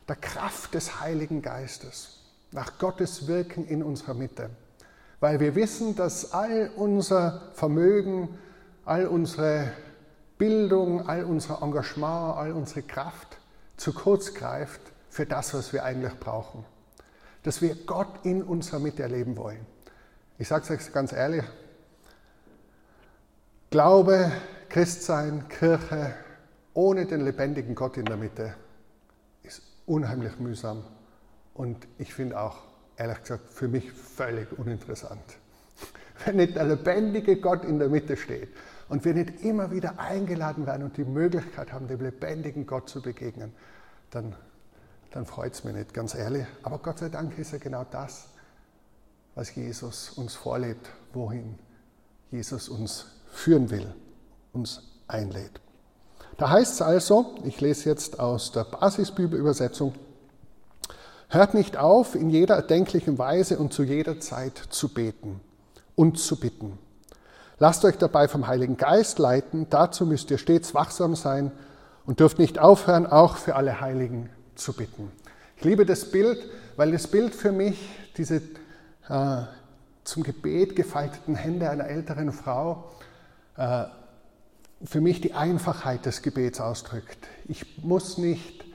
der 0.08 0.16
Kraft 0.16 0.74
des 0.74 1.02
Heiligen 1.02 1.42
Geistes, 1.42 2.25
nach 2.56 2.80
Gottes 2.80 3.28
Wirken 3.28 3.68
in 3.68 3.84
unserer 3.84 4.14
Mitte, 4.14 4.50
weil 5.20 5.42
wir 5.42 5.56
wissen, 5.56 5.96
dass 5.96 6.32
all 6.32 6.72
unser 6.78 7.52
Vermögen, 7.54 8.30
all 8.86 9.08
unsere 9.08 9.74
Bildung, 10.38 11.08
all 11.08 11.26
unser 11.26 11.62
Engagement, 11.62 12.38
all 12.38 12.54
unsere 12.54 12.82
Kraft 12.82 13.38
zu 13.76 13.94
kurz 13.94 14.34
greift 14.34 14.80
für 15.10 15.26
das, 15.26 15.54
was 15.54 15.74
wir 15.74 15.84
eigentlich 15.84 16.18
brauchen. 16.20 16.64
Dass 17.44 17.62
wir 17.62 17.76
Gott 17.76 18.08
in 18.24 18.42
unserer 18.42 18.80
Mitte 18.80 19.04
erleben 19.04 19.36
wollen. 19.36 19.66
Ich 20.38 20.48
sage 20.48 20.64
es 20.64 20.72
euch 20.72 20.94
ganz 20.94 21.12
ehrlich, 21.12 21.44
Glaube, 23.70 24.32
Christsein, 24.70 25.50
Kirche 25.50 26.14
ohne 26.74 27.06
den 27.06 27.22
lebendigen 27.22 27.76
Gott 27.76 27.98
in 27.98 28.06
der 28.06 28.16
Mitte 28.16 28.56
ist 29.44 29.62
unheimlich 29.86 30.40
mühsam 30.40 30.86
und 31.56 31.88
ich 31.98 32.14
finde 32.14 32.40
auch, 32.40 32.58
ehrlich 32.98 33.22
gesagt, 33.22 33.50
für 33.50 33.68
mich 33.68 33.92
völlig 33.92 34.48
uninteressant. 34.58 35.24
Wenn 36.26 36.36
nicht 36.36 36.56
der 36.56 36.66
lebendige 36.66 37.38
Gott 37.38 37.66
in 37.66 37.80
der 37.80 37.90
Mitte 37.90 38.16
steht 38.16 38.50
und 38.90 39.04
wir 39.04 39.16
nicht 39.16 39.44
immer 39.44 39.72
wieder 39.72 40.00
eingeladen 40.00 40.68
werden 40.68 40.84
und 40.84 40.98
die 40.98 41.06
Möglichkeit 41.06 41.74
haben, 41.74 41.88
dem 41.88 42.02
lebendigen 42.02 42.68
Gott 42.68 42.88
zu 42.88 43.02
begegnen, 43.02 43.52
dann 44.12 44.36
dann 45.16 45.26
freut 45.26 45.54
es 45.54 45.64
mich 45.64 45.74
nicht, 45.74 45.94
ganz 45.94 46.14
ehrlich. 46.14 46.46
Aber 46.62 46.78
Gott 46.80 47.00
sei 47.00 47.08
Dank 47.08 47.38
ist 47.38 47.54
ja 47.54 47.58
genau 47.58 47.86
das, 47.90 48.28
was 49.34 49.56
Jesus 49.56 50.10
uns 50.10 50.36
vorlebt, 50.36 50.90
wohin 51.14 51.58
Jesus 52.32 52.68
uns 52.68 53.06
führen 53.32 53.70
will, 53.70 53.96
uns 54.52 54.82
einlädt. 55.08 55.62
Da 56.38 56.50
heißt 56.50 56.74
es 56.74 56.82
also, 56.82 57.36
ich 57.46 57.62
lese 57.62 57.90
jetzt 57.90 58.20
aus 58.20 58.52
der 58.52 58.66
Basisbibelübersetzung, 58.66 59.96
hört 61.36 61.54
nicht 61.54 61.78
auf, 61.78 62.16
in 62.16 62.30
jeder 62.30 62.56
erdenklichen 62.56 63.18
Weise 63.18 63.60
und 63.60 63.74
zu 63.74 63.84
jeder 63.84 64.20
Zeit 64.20 64.58
zu 64.70 64.94
beten 64.94 65.40
und 65.96 66.18
zu 66.18 66.40
bitten. 66.40 66.80
Lasst 67.60 67.86
euch 67.86 67.98
dabei 67.98 68.28
vom 68.28 68.48
Heiligen 68.48 68.78
Geist 68.78 69.20
leiten, 69.20 69.68
dazu 69.70 70.06
müsst 70.06 70.32
ihr 70.32 70.38
stets 70.38 70.74
wachsam 70.74 71.16
sein 71.16 71.52
und 72.06 72.20
dürft 72.20 72.40
nicht 72.40 72.60
aufhören, 72.60 73.06
auch 73.06 73.38
für 73.38 73.56
alle 73.56 73.80
Heiligen 73.80 74.30
zu 74.56 74.74
bitten. 74.74 75.12
Ich 75.58 75.64
liebe 75.64 75.86
das 75.86 76.12
Bild, 76.12 76.40
weil 76.76 76.92
das 76.92 77.08
Bild 77.08 77.34
für 77.34 77.52
mich 77.52 77.78
diese 78.18 78.42
äh, 79.08 79.44
zum 80.04 80.24
Gebet 80.24 80.76
gefalteten 80.76 81.36
Hände 81.36 81.70
einer 81.70 81.86
älteren 81.86 82.32
Frau 82.32 82.92
äh, 83.58 83.86
für 84.84 85.02
mich 85.02 85.22
die 85.22 85.34
Einfachheit 85.34 86.06
des 86.06 86.22
Gebets 86.22 86.60
ausdrückt. 86.60 87.28
Ich 87.48 87.84
muss 87.84 88.18
nicht 88.18 88.66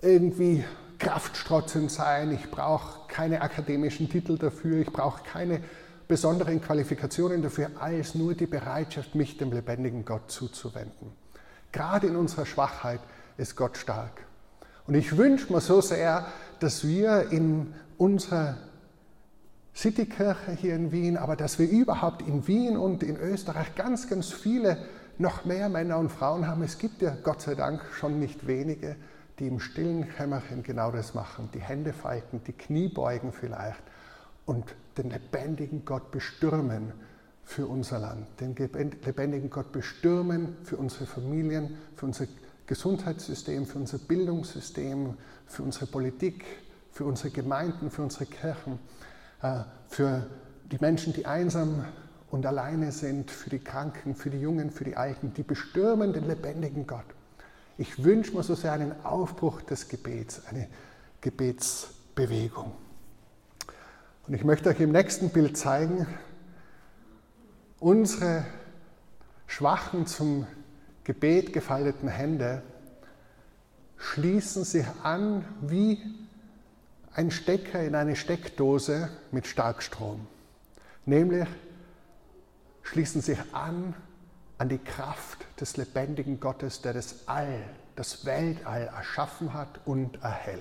irgendwie 0.00 0.64
kraftstrotzend 1.00 1.90
sein, 1.90 2.30
ich 2.32 2.50
brauche 2.50 3.08
keine 3.08 3.42
akademischen 3.42 4.08
Titel 4.08 4.38
dafür, 4.38 4.78
ich 4.78 4.92
brauche 4.92 5.24
keine 5.24 5.60
besonderen 6.06 6.60
Qualifikationen 6.60 7.42
dafür, 7.42 7.70
als 7.80 8.14
nur 8.14 8.34
die 8.34 8.46
Bereitschaft, 8.46 9.14
mich 9.14 9.38
dem 9.38 9.52
lebendigen 9.52 10.04
Gott 10.04 10.30
zuzuwenden. 10.30 11.12
Gerade 11.72 12.08
in 12.08 12.16
unserer 12.16 12.46
Schwachheit 12.46 13.00
ist 13.36 13.56
Gott 13.56 13.76
stark. 13.76 14.26
Und 14.86 14.94
ich 14.94 15.16
wünsche 15.16 15.52
mir 15.52 15.60
so 15.60 15.80
sehr, 15.80 16.26
dass 16.58 16.86
wir 16.86 17.30
in 17.30 17.74
unserer 17.96 18.56
Citykirche 19.74 20.52
hier 20.52 20.74
in 20.74 20.92
Wien, 20.92 21.16
aber 21.16 21.36
dass 21.36 21.58
wir 21.58 21.68
überhaupt 21.68 22.22
in 22.22 22.46
Wien 22.46 22.76
und 22.76 23.02
in 23.02 23.16
Österreich 23.16 23.74
ganz, 23.74 24.08
ganz 24.08 24.30
viele 24.30 24.78
noch 25.16 25.44
mehr 25.44 25.68
Männer 25.68 25.98
und 25.98 26.10
Frauen 26.10 26.46
haben. 26.46 26.62
Es 26.62 26.76
gibt 26.78 27.02
ja 27.02 27.16
Gott 27.22 27.40
sei 27.40 27.54
Dank 27.54 27.82
schon 27.98 28.18
nicht 28.18 28.46
wenige, 28.46 28.96
die 29.40 29.48
im 29.48 29.58
stillen 29.58 30.08
Kämmerchen 30.08 30.62
genau 30.62 30.92
das 30.92 31.14
machen. 31.14 31.48
Die 31.54 31.60
Hände 31.60 31.92
falten, 31.92 32.42
die 32.46 32.52
Knie 32.52 32.88
beugen 32.88 33.32
vielleicht 33.32 33.82
und 34.44 34.74
den 34.98 35.10
lebendigen 35.10 35.84
Gott 35.84 36.10
bestürmen 36.10 36.92
für 37.42 37.66
unser 37.66 37.98
Land, 37.98 38.26
den 38.40 38.54
lebendigen 38.54 39.50
Gott 39.50 39.72
bestürmen 39.72 40.56
für 40.62 40.76
unsere 40.76 41.06
Familien, 41.06 41.78
für 41.96 42.06
unsere 42.06 42.28
Gesundheitssystem, 42.66 43.66
für 43.66 43.78
unser 43.78 43.98
Bildungssystem, 43.98 45.14
für 45.46 45.62
unsere 45.62 45.86
Politik, 45.86 46.44
für 46.92 47.04
unsere 47.04 47.30
Gemeinden, 47.30 47.90
für 47.90 48.02
unsere 48.02 48.26
Kirchen, 48.26 48.78
äh, 49.42 49.62
für 49.88 50.26
die 50.70 50.78
Menschen, 50.80 51.12
die 51.12 51.26
einsam 51.26 51.84
und 52.30 52.46
alleine 52.46 52.92
sind, 52.92 53.30
für 53.30 53.50
die 53.50 53.58
Kranken, 53.58 54.14
für 54.14 54.30
die 54.30 54.40
Jungen, 54.40 54.70
für 54.70 54.84
die 54.84 54.96
Alten, 54.96 55.32
die 55.34 55.42
bestürmen 55.42 56.12
den 56.12 56.28
lebendigen 56.28 56.86
Gott. 56.86 57.06
Ich 57.80 58.04
wünsche 58.04 58.36
mir 58.36 58.42
so 58.42 58.54
sehr 58.54 58.72
einen 58.72 59.06
Aufbruch 59.06 59.62
des 59.62 59.88
Gebets, 59.88 60.42
eine 60.50 60.68
Gebetsbewegung. 61.22 62.72
Und 64.26 64.34
ich 64.34 64.44
möchte 64.44 64.68
euch 64.68 64.80
im 64.80 64.92
nächsten 64.92 65.30
Bild 65.30 65.56
zeigen, 65.56 66.06
unsere 67.78 68.44
schwachen 69.46 70.06
zum 70.06 70.46
Gebet 71.04 71.54
gefalteten 71.54 72.10
Hände 72.10 72.60
schließen 73.96 74.64
sich 74.64 74.84
an 75.02 75.42
wie 75.62 76.02
ein 77.14 77.30
Stecker 77.30 77.82
in 77.82 77.94
eine 77.94 78.14
Steckdose 78.14 79.08
mit 79.32 79.46
Starkstrom. 79.46 80.26
Nämlich 81.06 81.48
schließen 82.82 83.22
sich 83.22 83.38
an 83.52 83.94
an 84.60 84.68
die 84.68 84.78
Kraft 84.78 85.38
des 85.58 85.78
lebendigen 85.78 86.38
Gottes, 86.38 86.82
der 86.82 86.92
das 86.92 87.26
All, 87.26 87.62
das 87.96 88.26
Weltall 88.26 88.90
erschaffen 88.94 89.54
hat 89.54 89.80
und 89.86 90.22
erhält. 90.22 90.60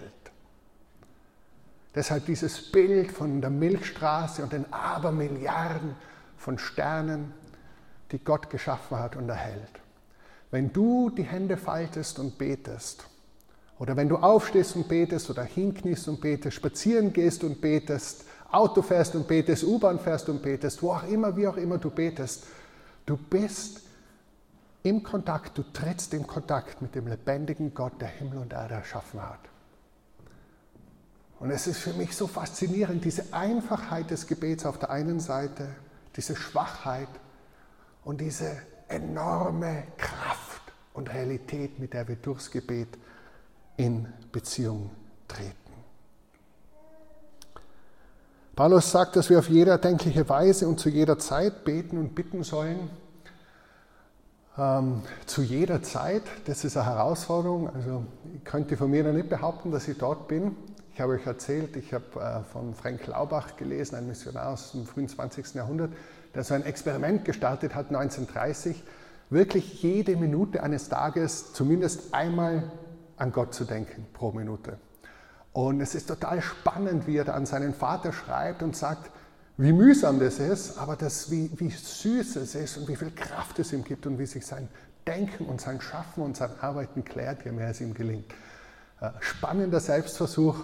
Deshalb 1.94 2.26
dieses 2.26 2.72
Bild 2.72 3.12
von 3.12 3.42
der 3.42 3.50
Milchstraße 3.50 4.42
und 4.42 4.54
den 4.54 4.72
Abermilliarden 4.72 5.96
von 6.38 6.58
Sternen, 6.58 7.34
die 8.14 8.20
Gott 8.20 8.50
geschaffen 8.50 8.98
hat 8.98 9.18
und 9.18 9.28
erhält. 9.28 9.82
Wenn 10.50 10.72
du 10.72 11.10
die 11.10 11.24
Hände 11.24 11.58
faltest 11.58 12.20
und 12.20 12.38
betest, 12.38 13.04
oder 13.80 13.98
wenn 13.98 14.08
du 14.08 14.16
aufstehst 14.16 14.78
und 14.78 14.88
betest 14.88 15.30
oder 15.30 15.44
hinkniest 15.44 16.08
und 16.08 16.22
betest, 16.22 16.56
spazieren 16.56 17.12
gehst 17.12 17.44
und 17.44 17.60
betest, 17.60 18.24
Auto 18.50 18.82
fährst 18.82 19.14
und 19.16 19.28
betest, 19.28 19.66
U-Bahn 19.66 20.00
fährst 20.00 20.30
und 20.30 20.42
betest, 20.42 20.82
wo 20.82 20.94
auch 20.94 21.04
immer, 21.04 21.36
wie 21.36 21.48
auch 21.48 21.58
immer 21.58 21.78
du 21.78 21.90
betest, 21.90 22.46
du 23.06 23.18
bist 23.18 23.89
im 24.84 25.04
Kontakt, 25.04 25.58
du 25.58 25.64
trittst 25.64 26.14
in 26.14 26.26
Kontakt 26.26 26.82
mit 26.82 26.96
dem 26.96 27.08
lebendigen 27.08 27.74
Gott, 27.74 28.00
der 28.00 28.08
Himmel 28.08 28.40
und 28.40 28.54
Erde 28.54 28.76
erschaffen 28.76 29.22
hat. 29.22 29.40
Und 31.40 31.52
es 31.52 31.68
ist 31.68 31.80
für 31.80 31.94
mich 31.94 32.16
so 32.16 32.28
faszinierend, 32.28 33.04
diese 33.06 33.34
Einfachheit 33.34 34.12
des 34.12 34.28
Gebets 34.28 34.66
auf 34.66 34.78
der 34.78 34.90
einen 34.90 35.20
Seite, 35.20 35.70
diese 36.16 36.36
Schwachheit 36.36 37.08
und 38.04 38.20
diese 38.20 38.58
enorme 38.90 39.84
Kraft 39.98 40.62
und 40.94 41.14
Realität, 41.14 41.80
mit 41.80 41.94
der 41.94 42.08
wir 42.08 42.18
durchs 42.18 42.52
Gebet 42.52 42.90
in 43.78 44.12
Beziehung 44.32 44.90
treten. 45.28 45.56
Paulus 48.56 48.92
sagt, 48.92 49.16
dass 49.16 49.30
wir 49.30 49.40
auf 49.40 49.50
jede 49.50 49.72
erdenkliche 49.72 50.28
Weise 50.28 50.68
und 50.68 50.82
zu 50.82 50.90
jeder 50.90 51.18
Zeit 51.18 51.64
beten 51.64 51.98
und 51.98 52.14
bitten 52.14 52.44
sollen. 52.44 52.90
Ähm, 54.60 55.04
zu 55.26 55.42
jeder 55.42 55.82
Zeit, 55.84 56.24
das 56.46 56.66
ist 56.66 56.76
eine 56.76 56.88
Herausforderung. 56.88 57.74
Also 57.74 58.04
ich 58.36 58.44
könnte 58.44 58.76
von 58.76 58.92
mir 58.92 59.06
noch 59.06 59.14
nicht 59.14 59.30
behaupten, 59.30 59.72
dass 59.72 59.88
ich 59.88 59.98
dort 59.98 60.28
bin. 60.28 60.54
Ich 60.94 61.00
habe 61.00 61.14
euch 61.14 61.26
erzählt, 61.26 61.78
ich 61.78 61.94
habe 61.94 62.20
äh, 62.20 62.44
von 62.52 62.74
Frank 62.74 63.08
Laubach 63.08 63.56
gelesen, 63.56 63.96
ein 63.96 64.08
Missionar 64.08 64.50
aus 64.50 64.74
dem 64.74 64.86
frühen 64.86 65.08
20. 65.08 65.54
Jahrhundert, 65.54 65.94
der 66.36 66.44
so 66.44 66.56
ein 66.56 66.66
Experiment 66.66 67.24
gestartet 67.24 67.74
hat 67.74 67.88
1930, 67.88 68.84
wirklich 69.30 69.82
jede 69.82 70.18
Minute 70.18 70.62
eines 70.62 70.90
Tages 70.90 71.54
zumindest 71.54 72.14
einmal 72.14 72.70
an 73.16 73.32
Gott 73.32 73.54
zu 73.54 73.64
denken 73.64 74.08
pro 74.12 74.34
Minute. 74.34 74.78
Und 75.54 75.80
es 75.80 75.96
ist 75.96 76.08
total 76.08 76.42
spannend, 76.42 77.08
wie 77.08 77.16
er 77.16 77.24
da 77.24 77.34
an 77.34 77.46
seinen 77.46 77.74
Vater 77.74 78.12
schreibt 78.12 78.62
und 78.62 78.76
sagt, 78.76 79.10
wie 79.60 79.74
mühsam 79.74 80.20
das 80.22 80.40
ist, 80.40 80.78
aber 80.78 80.96
das, 80.96 81.30
wie, 81.30 81.52
wie 81.56 81.70
süß 81.70 82.38
es 82.38 82.56
ist 82.56 82.78
und 82.78 82.88
wie 82.88 82.96
viel 82.96 83.12
Kraft 83.12 83.60
es 83.60 83.74
ihm 83.74 83.84
gibt 83.84 84.08
und 84.08 84.18
wie 84.18 84.26
sich 84.26 84.46
sein 84.46 84.70
Denken 85.06 85.48
und 85.48 85.60
sein 85.60 85.82
Schaffen 85.82 86.24
und 86.24 86.38
sein 86.38 86.52
Arbeiten 86.62 87.04
klärt, 87.04 87.44
je 87.44 87.52
mehr 87.52 87.70
es 87.70 87.82
ihm 87.82 87.94
gelingt. 87.94 88.32
Äh, 89.02 89.10
spannender 89.20 89.82
Selbstversuch, 89.82 90.56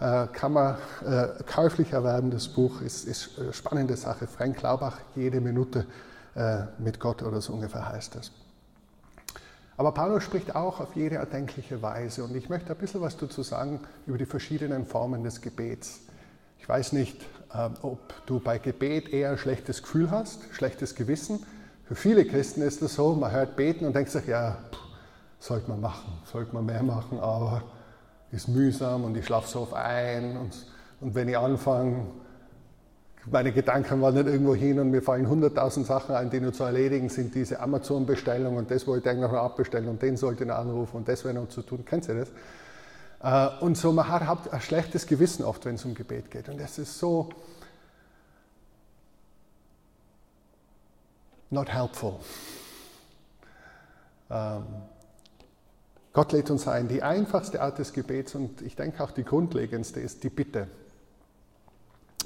äh, 0.00 0.26
kann 0.32 0.54
man 0.54 0.76
äh, 1.06 1.28
käuflich 1.46 1.92
erwerben, 1.92 2.32
das 2.32 2.48
Buch 2.48 2.80
ist, 2.80 3.04
ist 3.04 3.30
spannende 3.52 3.96
Sache. 3.96 4.26
Frank 4.26 4.60
Laubach, 4.62 4.98
jede 5.14 5.40
Minute 5.40 5.86
mit 6.78 6.98
Gott 6.98 7.22
oder 7.22 7.42
so 7.42 7.52
ungefähr 7.52 7.86
heißt 7.86 8.14
das. 8.14 8.32
Aber 9.76 9.92
Paulus 9.92 10.24
spricht 10.24 10.56
auch 10.56 10.80
auf 10.80 10.96
jede 10.96 11.16
erdenkliche 11.16 11.82
Weise 11.82 12.24
und 12.24 12.34
ich 12.34 12.48
möchte 12.48 12.72
ein 12.72 12.78
bisschen 12.78 13.02
was 13.02 13.18
dazu 13.18 13.42
sagen 13.42 13.80
über 14.06 14.16
die 14.16 14.24
verschiedenen 14.24 14.86
Formen 14.86 15.24
des 15.24 15.42
Gebets. 15.42 16.00
Ich 16.58 16.66
weiß 16.66 16.92
nicht, 16.92 17.20
ob 17.82 18.26
du 18.26 18.40
bei 18.40 18.58
Gebet 18.58 19.12
eher 19.12 19.30
ein 19.30 19.38
schlechtes 19.38 19.82
Gefühl 19.82 20.10
hast, 20.10 20.40
schlechtes 20.52 20.94
Gewissen. 20.94 21.44
Für 21.84 21.94
viele 21.94 22.24
Christen 22.24 22.62
ist 22.62 22.82
das 22.82 22.94
so, 22.94 23.14
man 23.14 23.30
hört 23.30 23.56
beten 23.56 23.84
und 23.84 23.94
denkt 23.94 24.10
sich, 24.10 24.26
ja, 24.26 24.58
sollte 25.38 25.68
man 25.68 25.80
machen, 25.80 26.12
sollte 26.24 26.54
man 26.54 26.64
mehr 26.64 26.82
machen, 26.82 27.18
aber 27.18 27.62
ist 28.30 28.48
mühsam 28.48 29.04
und 29.04 29.16
ich 29.16 29.26
schlafe 29.26 29.48
so 29.48 29.60
oft 29.62 29.74
ein 29.74 30.36
und, 30.36 30.66
und 31.00 31.14
wenn 31.14 31.28
ich 31.28 31.36
anfange, 31.36 32.06
meine 33.26 33.52
Gedanken 33.52 34.00
nicht 34.00 34.26
irgendwo 34.26 34.54
hin 34.54 34.80
und 34.80 34.90
mir 34.90 35.02
fallen 35.02 35.28
hunderttausend 35.28 35.86
Sachen 35.86 36.14
ein, 36.14 36.30
die 36.30 36.40
nur 36.40 36.52
zu 36.52 36.64
erledigen 36.64 37.08
sind, 37.08 37.34
diese 37.34 37.60
Amazon-Bestellung 37.60 38.56
und 38.56 38.70
das 38.70 38.86
wollte 38.86 39.10
ich 39.10 39.18
noch 39.18 39.32
abbestellen 39.32 39.88
und 39.88 40.02
den 40.02 40.16
sollte 40.16 40.44
ich 40.44 40.48
noch 40.48 40.56
anrufen 40.56 40.96
und 40.96 41.08
das 41.08 41.24
wäre 41.24 41.34
noch 41.34 41.48
zu 41.48 41.62
tun. 41.62 41.84
Kennt 41.84 42.08
ihr 42.08 42.16
das? 42.16 42.28
Äh, 43.22 43.48
und 43.60 43.76
so, 43.76 43.92
man 43.92 44.08
hat 44.08 44.52
ein 44.52 44.60
schlechtes 44.60 45.06
Gewissen 45.06 45.44
oft, 45.44 45.64
wenn 45.64 45.76
es 45.76 45.84
um 45.84 45.94
Gebet 45.94 46.30
geht. 46.30 46.48
Und 46.48 46.60
das 46.60 46.78
ist 46.78 46.98
so 46.98 47.28
not 51.50 51.68
helpful. 51.68 52.16
Ähm, 54.30 54.64
Gott 56.12 56.32
lädt 56.32 56.50
uns 56.50 56.66
ein. 56.66 56.88
Die 56.88 57.02
einfachste 57.02 57.62
Art 57.62 57.78
des 57.78 57.92
Gebets 57.92 58.34
und 58.34 58.60
ich 58.62 58.76
denke 58.76 59.02
auch 59.02 59.12
die 59.12 59.24
grundlegendste 59.24 60.00
ist 60.00 60.24
die 60.24 60.30
Bitte. 60.30 60.68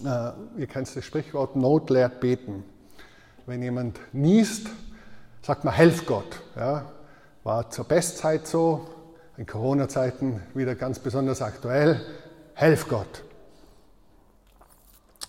Äh, 0.05 0.33
ihr 0.57 0.67
kennt 0.67 0.95
das 0.95 1.05
Sprichwort 1.05 1.57
Not 1.57 1.91
lehrt 1.91 2.21
beten. 2.21 2.65
Wenn 3.45 3.63
jemand 3.63 4.01
niest, 4.13 4.69
sagt 5.43 5.65
man, 5.65 5.75
helf 5.75 6.07
Gott. 6.07 6.43
Ja, 6.57 6.91
war 7.45 7.71
zur 7.71 7.85
Bestzeit 7.85 8.47
so, 8.47 8.89
in 9.37 9.47
Corona-Zeiten 9.47 10.41
wieder 10.55 10.75
ganz 10.75 10.99
besonders 10.99 11.43
aktuell. 11.43 12.01
Helf 12.55 12.89
Gott. 12.89 13.23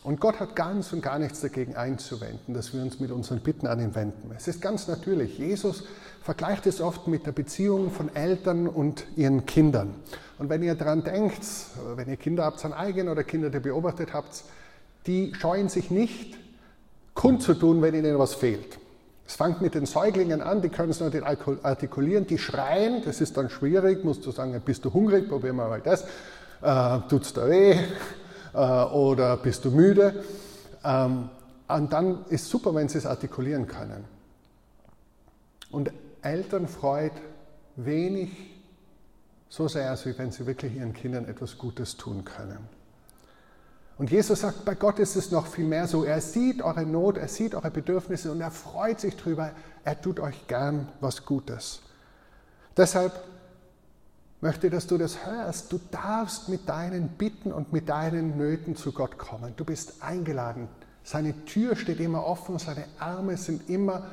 Und 0.04 0.22
Gott 0.22 0.40
hat 0.40 0.56
ganz 0.56 0.94
und 0.94 1.02
gar 1.02 1.20
nichts 1.20 1.42
dagegen 1.42 1.76
einzuwenden, 1.76 2.54
dass 2.54 2.74
wir 2.74 2.82
uns 2.82 3.02
mit 3.02 3.12
unseren 3.12 3.42
Bitten 3.42 3.68
an 3.68 3.82
ihn 3.82 3.94
wenden. 3.94 4.32
Es 4.38 4.48
ist 4.48 4.62
ganz 4.62 4.88
natürlich. 4.88 5.38
Jesus 5.38 5.84
vergleicht 6.24 6.66
es 6.66 6.80
oft 6.80 7.08
mit 7.08 7.26
der 7.26 7.34
Beziehung 7.34 7.92
von 7.92 8.16
Eltern 8.16 8.68
und 8.68 9.06
ihren 9.18 9.46
Kindern. 9.46 9.96
Und 10.38 10.50
wenn 10.50 10.64
ihr 10.64 10.76
daran 10.76 11.04
denkt, 11.04 11.44
wenn 11.96 12.08
ihr 12.08 12.16
Kinder 12.16 12.46
habt, 12.46 12.64
an 12.64 12.72
eigen 12.72 13.10
oder 13.10 13.26
Kinder, 13.26 13.50
die 13.50 13.60
beobachtet 13.60 14.14
habt, 14.14 14.44
die 15.08 15.34
scheuen 15.34 15.68
sich 15.68 15.92
nicht, 15.92 16.38
kundzutun, 17.14 17.82
wenn 17.82 17.94
ihnen 17.94 18.18
was 18.18 18.36
fehlt. 18.36 18.80
Es 19.28 19.36
fängt 19.36 19.62
mit 19.62 19.76
den 19.76 19.86
Säuglingen 19.86 20.42
an, 20.42 20.62
die 20.62 20.70
können 20.70 20.90
es 20.90 21.02
noch 21.02 21.12
nicht 21.12 21.26
artikulieren, 21.26 22.26
die 22.26 22.38
schreien, 22.38 23.04
das 23.04 23.20
ist 23.20 23.36
dann 23.36 23.50
schwierig, 23.50 24.06
musst 24.06 24.26
du 24.26 24.32
sagen, 24.32 24.60
bist 24.64 24.86
du 24.86 24.94
hungrig, 24.94 25.28
probieren 25.28 25.58
wir 25.58 25.68
mal 25.68 25.82
das, 25.82 26.04
äh, 26.62 27.16
es 27.16 27.34
da 27.34 27.50
weh 27.50 27.76
äh, 28.54 28.58
oder 28.58 29.36
bist 29.36 29.66
du 29.66 29.72
müde. 29.72 30.24
Ähm, 30.84 31.30
und 31.68 31.92
dann 31.92 32.26
ist 32.30 32.48
super, 32.50 32.74
wenn 32.74 32.88
sie 32.88 33.00
es 33.00 33.06
artikulieren 33.06 33.68
können. 33.68 34.06
Und 35.72 35.92
Eltern 36.22 36.70
freut 36.70 37.12
wenig 37.76 38.30
so 39.50 39.68
sehr, 39.68 39.90
als 39.90 40.06
wenn 40.18 40.32
sie 40.32 40.46
wirklich 40.46 40.76
ihren 40.76 40.94
Kindern 40.94 41.26
etwas 41.26 41.58
Gutes 41.58 41.98
tun 41.98 42.24
können. 42.24 42.77
Und 43.98 44.12
Jesus 44.12 44.42
sagt, 44.42 44.64
bei 44.64 44.76
Gott 44.76 45.00
ist 45.00 45.16
es 45.16 45.32
noch 45.32 45.48
viel 45.48 45.66
mehr 45.66 45.88
so. 45.88 46.04
Er 46.04 46.22
sieht 46.22 46.62
eure 46.62 46.86
Not, 46.86 47.18
er 47.18 47.28
sieht 47.28 47.56
eure 47.56 47.72
Bedürfnisse 47.72 48.32
und 48.32 48.42
er 48.42 48.52
freut 48.52 49.00
sich 49.00 49.16
drüber. 49.16 49.52
Er 49.84 50.00
tut 50.00 50.20
euch 50.20 50.48
gern 50.48 50.88
was 51.00 51.26
Gutes. 51.26 51.82
Deshalb 52.76 53.14
möchte, 54.40 54.70
dass 54.70 54.86
du 54.86 55.00
das 55.00 55.26
hörst. 55.26 55.72
Du 55.72 55.80
darfst 55.90 56.48
mit 56.48 56.70
deinen 56.70 57.10
Bitten 57.10 57.52
und 57.52 57.74
mit 57.74 57.90
deinen 57.90 58.38
Nöten 58.38 58.76
zu 58.76 58.92
Gott 58.92 59.18
kommen. 59.18 59.54
Du 59.58 59.66
bist 59.66 60.04
eingeladen. 60.04 60.68
Seine 61.04 61.46
Tür 61.46 61.76
steht 61.76 62.00
immer 62.00 62.26
offen, 62.26 62.60
seine 62.60 62.84
Arme 63.00 63.38
sind 63.38 63.70
immer 63.70 64.06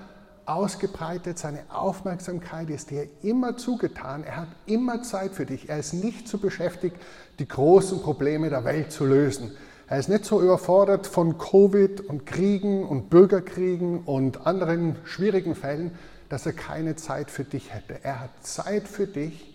ausgebreitet, 0.46 1.38
seine 1.38 1.60
Aufmerksamkeit 1.68 2.70
ist 2.70 2.90
dir 2.90 3.08
immer 3.22 3.56
zugetan. 3.56 4.24
Er 4.24 4.36
hat 4.36 4.48
immer 4.66 5.02
Zeit 5.02 5.32
für 5.32 5.44
dich. 5.44 5.68
Er 5.68 5.78
ist 5.78 5.92
nicht 5.92 6.28
zu 6.28 6.36
so 6.36 6.42
beschäftigt, 6.42 6.96
die 7.38 7.48
großen 7.48 8.00
Probleme 8.00 8.48
der 8.48 8.64
Welt 8.64 8.92
zu 8.92 9.04
lösen. 9.04 9.52
Er 9.86 9.98
ist 9.98 10.08
nicht 10.08 10.24
so 10.24 10.40
überfordert 10.40 11.06
von 11.06 11.36
Covid 11.36 12.00
und 12.00 12.24
Kriegen 12.24 12.84
und 12.84 13.10
Bürgerkriegen 13.10 14.00
und 14.04 14.46
anderen 14.46 14.96
schwierigen 15.04 15.54
Fällen, 15.54 15.92
dass 16.28 16.46
er 16.46 16.54
keine 16.54 16.96
Zeit 16.96 17.30
für 17.30 17.44
dich 17.44 17.72
hätte. 17.72 18.02
Er 18.02 18.20
hat 18.20 18.30
Zeit 18.42 18.88
für 18.88 19.06
dich 19.06 19.54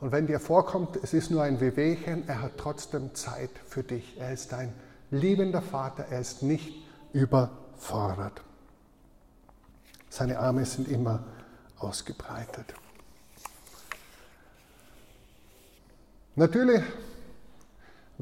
und 0.00 0.10
wenn 0.10 0.26
dir 0.26 0.40
vorkommt, 0.40 0.98
es 1.00 1.14
ist 1.14 1.30
nur 1.30 1.44
ein 1.44 1.60
Wehwehchen, 1.60 2.28
er 2.28 2.42
hat 2.42 2.58
trotzdem 2.58 3.14
Zeit 3.14 3.50
für 3.66 3.84
dich. 3.84 4.18
Er 4.18 4.32
ist 4.32 4.50
dein 4.50 4.72
liebender 5.12 5.62
Vater, 5.62 6.06
er 6.10 6.20
ist 6.20 6.42
nicht 6.42 6.84
überfordert. 7.12 8.42
Seine 10.10 10.40
Arme 10.40 10.66
sind 10.66 10.88
immer 10.88 11.24
ausgebreitet. 11.78 12.74
Natürlich, 16.34 16.82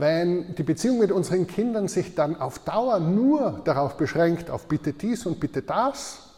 wenn 0.01 0.55
die 0.55 0.63
Beziehung 0.63 0.99
mit 0.99 1.13
unseren 1.13 1.47
Kindern 1.47 1.89
sich 1.89 2.15
dann 2.15 2.37
auf 2.41 2.61
Dauer 2.61 3.01
nur 3.01 3.61
darauf 3.65 3.97
beschränkt, 3.97 4.51
auf 4.51 4.67
bitte 4.67 4.93
dies 4.93 5.27
und 5.27 5.41
bitte 5.41 5.63
das, 5.63 6.31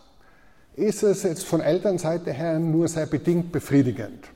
ist 0.74 1.02
es 1.02 1.22
jetzt 1.22 1.44
von 1.44 1.60
Elternseite 1.60 2.32
her 2.32 2.58
nur 2.58 2.88
sehr 2.88 3.06
bedingt 3.06 3.52
befriedigend. 3.52 4.28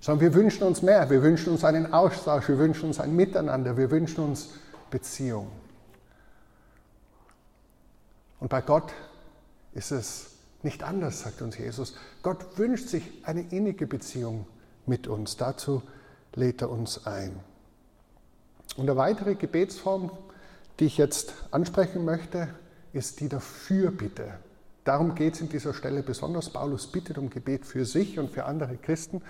Sondern 0.00 0.20
wir 0.20 0.34
wünschen 0.34 0.64
uns 0.64 0.82
mehr, 0.82 1.08
wir 1.10 1.22
wünschen 1.22 1.52
uns 1.52 1.64
einen 1.64 1.92
Austausch, 1.92 2.48
wir 2.48 2.58
wünschen 2.58 2.86
uns 2.86 3.00
ein 3.00 3.14
Miteinander, 3.14 3.76
wir 3.76 3.90
wünschen 3.90 4.24
uns 4.24 4.48
Beziehung. 4.90 5.48
Und 8.40 8.48
bei 8.48 8.60
Gott 8.60 8.92
ist 9.74 9.92
es 9.92 10.30
nicht 10.62 10.82
anders, 10.82 11.20
sagt 11.20 11.42
uns 11.42 11.56
Jesus. 11.58 11.94
Gott 12.22 12.58
wünscht 12.58 12.88
sich 12.88 13.04
eine 13.24 13.42
innige 13.42 13.86
Beziehung 13.86 14.46
mit 14.86 15.06
uns. 15.06 15.36
Dazu 15.36 15.82
lädt 16.34 16.62
er 16.62 16.70
uns 16.70 17.06
ein. 17.06 17.51
Und 18.76 18.88
eine 18.88 18.96
weitere 18.96 19.34
Gebetsform, 19.34 20.10
die 20.80 20.86
ich 20.86 20.96
jetzt 20.96 21.34
ansprechen 21.50 22.04
möchte, 22.04 22.48
ist 22.92 23.20
die 23.20 23.28
der 23.28 23.40
Fürbitte. 23.40 24.34
Darum 24.84 25.14
geht 25.14 25.34
es 25.34 25.40
in 25.40 25.48
dieser 25.48 25.74
Stelle 25.74 26.02
besonders. 26.02 26.50
Paulus 26.50 26.86
bittet 26.86 27.18
um 27.18 27.30
Gebet 27.30 27.66
für 27.66 27.84
sich 27.84 28.18
und 28.18 28.30
für 28.30 28.44
andere 28.46 28.76
Christen. 28.76 29.22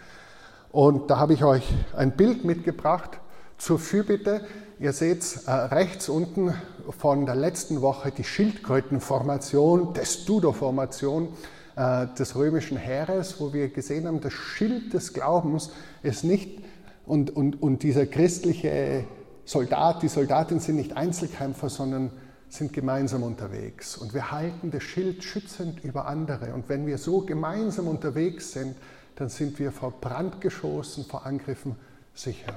Und 0.70 1.10
da 1.10 1.18
habe 1.18 1.34
ich 1.34 1.44
euch 1.44 1.68
ein 1.94 2.12
Bild 2.12 2.44
mitgebracht 2.44 3.18
zur 3.58 3.78
Fürbitte. 3.78 4.46
Ihr 4.78 4.92
seht 4.92 5.40
äh, 5.46 5.50
rechts 5.50 6.08
unten 6.08 6.54
von 6.98 7.26
der 7.26 7.34
letzten 7.34 7.82
Woche 7.82 8.10
die 8.10 8.24
Schildkrötenformation, 8.24 9.92
Testudo-Formation 9.92 11.28
äh, 11.76 12.06
des 12.18 12.34
römischen 12.36 12.76
Heeres, 12.76 13.40
wo 13.40 13.52
wir 13.52 13.68
gesehen 13.68 14.06
haben, 14.06 14.20
das 14.20 14.32
Schild 14.32 14.94
des 14.94 15.12
Glaubens 15.12 15.70
ist 16.02 16.24
nicht, 16.24 16.60
und, 17.04 17.34
und, 17.34 17.60
und 17.60 17.82
dieser 17.82 18.06
christliche 18.06 19.04
Soldat, 19.44 20.02
die 20.02 20.08
Soldatin 20.08 20.60
sind 20.60 20.76
nicht 20.76 20.96
Einzelkämpfer, 20.96 21.68
sondern 21.68 22.10
sind 22.48 22.72
gemeinsam 22.72 23.22
unterwegs. 23.22 23.96
Und 23.96 24.12
wir 24.12 24.30
halten 24.30 24.70
das 24.70 24.82
Schild 24.82 25.24
schützend 25.24 25.82
über 25.84 26.06
andere. 26.06 26.52
Und 26.54 26.68
wenn 26.68 26.86
wir 26.86 26.98
so 26.98 27.22
gemeinsam 27.22 27.88
unterwegs 27.88 28.52
sind, 28.52 28.76
dann 29.16 29.28
sind 29.28 29.58
wir 29.58 29.72
vor 29.72 29.92
Brandgeschossen, 29.92 31.04
vor 31.04 31.24
Angriffen 31.24 31.76
sicher. 32.14 32.54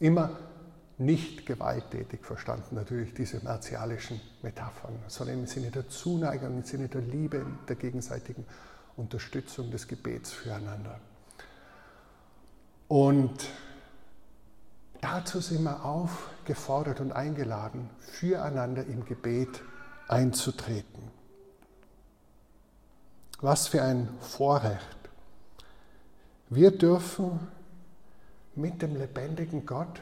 Immer 0.00 0.30
nicht 0.98 1.46
gewalttätig 1.46 2.24
verstanden, 2.24 2.74
natürlich 2.74 3.14
diese 3.14 3.42
martialischen 3.42 4.20
Metaphern, 4.42 4.94
sondern 5.08 5.40
im 5.40 5.46
Sinne 5.46 5.70
der 5.70 5.88
Zuneigung, 5.88 6.58
im 6.58 6.64
Sinne 6.64 6.88
der 6.88 7.00
Liebe, 7.00 7.44
der 7.68 7.76
gegenseitigen 7.76 8.44
Unterstützung 8.96 9.70
des 9.70 9.88
Gebets 9.88 10.32
füreinander. 10.32 11.00
Und 12.88 13.48
dazu 15.02 15.40
sind 15.40 15.64
wir 15.64 15.84
aufgefordert 15.84 17.00
und 17.00 17.12
eingeladen, 17.12 17.90
füreinander 17.98 18.86
im 18.86 19.04
Gebet 19.04 19.60
einzutreten. 20.08 21.10
Was 23.40 23.68
für 23.68 23.82
ein 23.82 24.08
Vorrecht. 24.20 24.98
Wir 26.48 26.70
dürfen 26.70 27.40
mit 28.54 28.80
dem 28.80 28.96
lebendigen 28.96 29.66
Gott 29.66 30.00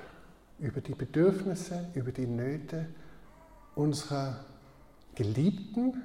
über 0.59 0.81
die 0.81 0.95
Bedürfnisse, 0.95 1.89
über 1.95 2.13
die 2.13 2.27
Nöte 2.27 2.87
unserer 3.75 4.45
geliebten 5.15 6.03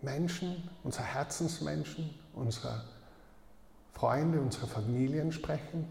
Menschen, 0.00 0.68
unserer 0.84 1.04
Herzensmenschen, 1.04 2.14
unserer 2.34 2.84
Freunde, 3.92 4.40
unserer 4.40 4.68
Familien 4.68 5.32
sprechen 5.32 5.88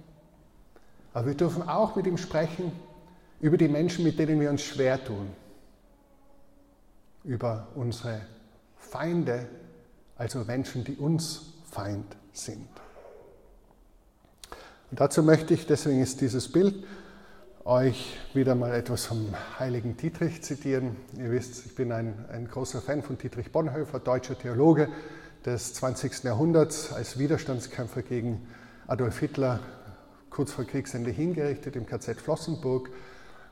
aber 1.14 1.28
wir 1.28 1.36
dürfen 1.36 1.68
auch 1.68 1.96
mit 1.96 2.08
ihm 2.08 2.18
sprechen 2.18 2.72
über 3.40 3.58
die 3.58 3.68
Menschen, 3.68 4.04
mit 4.04 4.18
denen 4.20 4.40
wir 4.40 4.50
uns 4.50 4.64
schwer 4.64 5.04
tun. 5.04 5.30
Über 7.24 7.68
unsere 7.76 8.22
Feinde, 8.78 9.48
also 10.18 10.40
Menschen, 10.44 10.84
die 10.84 10.96
uns 10.96 11.54
Feind 11.70 12.16
sind. 12.32 12.68
Und 14.92 15.00
dazu 15.00 15.24
möchte 15.24 15.54
ich, 15.54 15.66
deswegen 15.66 16.02
ist 16.02 16.22
dieses 16.22 16.52
Bild, 16.52 16.86
euch 17.66 18.18
wieder 18.34 18.56
mal 18.56 18.74
etwas 18.74 19.06
vom 19.06 19.34
heiligen 19.58 19.96
Dietrich 19.96 20.44
zitieren. 20.44 20.98
Ihr 21.18 21.32
wisst, 21.32 21.66
ich 21.66 21.76
bin 21.76 21.92
ein, 21.92 22.26
ein 22.32 22.48
großer 22.48 22.82
Fan 22.82 23.02
von 23.02 23.18
Dietrich 23.18 23.52
Bonhoeffer, 23.52 24.00
deutscher 24.00 24.38
Theologe 24.38 24.90
des 25.46 25.74
20. 25.76 26.24
Jahrhunderts, 26.24 26.92
als 26.92 27.18
Widerstandskämpfer 27.18 28.02
gegen 28.02 28.48
Adolf 28.86 29.20
Hitler 29.20 29.62
kurz 30.34 30.52
vor 30.52 30.66
Kriegsende 30.66 31.12
hingerichtet 31.12 31.76
im 31.76 31.86
KZ 31.86 32.20
Flossenburg. 32.20 32.90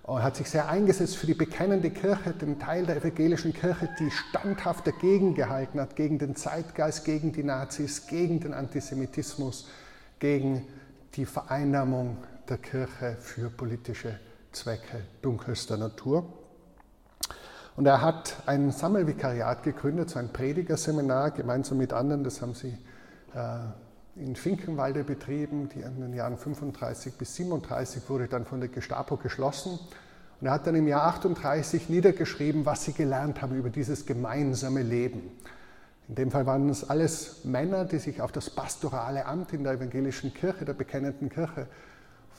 Er 0.08 0.24
hat 0.24 0.36
sich 0.36 0.50
sehr 0.50 0.68
eingesetzt 0.68 1.16
für 1.16 1.28
die 1.28 1.36
bekennende 1.36 1.92
Kirche, 1.92 2.32
den 2.32 2.60
Teil 2.60 2.88
der 2.88 2.98
evangelischen 2.98 3.54
Kirche, 3.54 3.88
die 4.00 4.10
standhaft 4.10 4.88
dagegen 4.88 5.36
gehalten 5.36 5.80
hat, 5.80 5.96
gegen 5.96 6.18
den 6.18 6.36
Zeitgeist, 6.36 7.06
gegen 7.06 7.32
die 7.32 7.44
Nazis, 7.44 8.08
gegen 8.08 8.40
den 8.40 8.54
Antisemitismus, 8.54 9.70
gegen 10.20 10.68
die 11.14 11.26
Vereinnahmung 11.26 12.18
der 12.50 12.58
Kirche 12.58 13.16
für 13.20 13.50
politische 13.52 14.20
Zwecke 14.52 15.02
dunkelster 15.22 15.78
Natur. 15.78 16.26
Und 17.76 17.86
er 17.86 18.02
hat 18.02 18.38
ein 18.48 18.72
Sammelvikariat 18.72 19.64
gegründet, 19.64 20.10
so 20.10 20.20
ein 20.20 20.34
Predigerseminar, 20.34 21.32
gemeinsam 21.32 21.78
mit 21.78 21.94
anderen, 21.94 22.24
das 22.24 22.42
haben 22.42 22.56
sie 22.56 22.76
äh, 23.34 23.60
in 24.16 24.36
Finkenwalde 24.36 25.04
betrieben, 25.04 25.70
die 25.70 25.82
in 25.82 26.02
den 26.02 26.14
Jahren 26.14 26.38
35 26.38 27.14
bis 27.14 27.36
37 27.36 28.10
wurde 28.10 28.28
dann 28.28 28.46
von 28.46 28.60
der 28.60 28.70
Gestapo 28.70 29.18
geschlossen. 29.18 29.80
Und 30.40 30.48
er 30.48 30.54
hat 30.54 30.68
dann 30.68 30.76
im 30.76 30.88
Jahr 30.88 31.04
38 31.04 31.90
niedergeschrieben, 31.90 32.66
was 32.66 32.84
sie 32.84 32.94
gelernt 32.94 33.42
haben 33.42 33.56
über 33.56 33.70
dieses 33.70 34.06
gemeinsame 34.06 34.82
Leben. 34.82 35.32
In 36.10 36.16
dem 36.16 36.32
Fall 36.32 36.46
waren 36.46 36.68
es 36.70 36.90
alles 36.90 37.46
Männer, 37.46 37.86
die 37.86 38.00
sich 38.00 38.22
auf 38.22 38.32
das 38.32 38.50
pastorale 38.50 39.26
Amt 39.26 39.54
in 39.54 39.64
der 39.64 39.74
evangelischen 39.74 40.34
Kirche, 40.34 40.66
der 40.66 40.74
bekennenden 40.74 41.30
Kirche, 41.30 41.68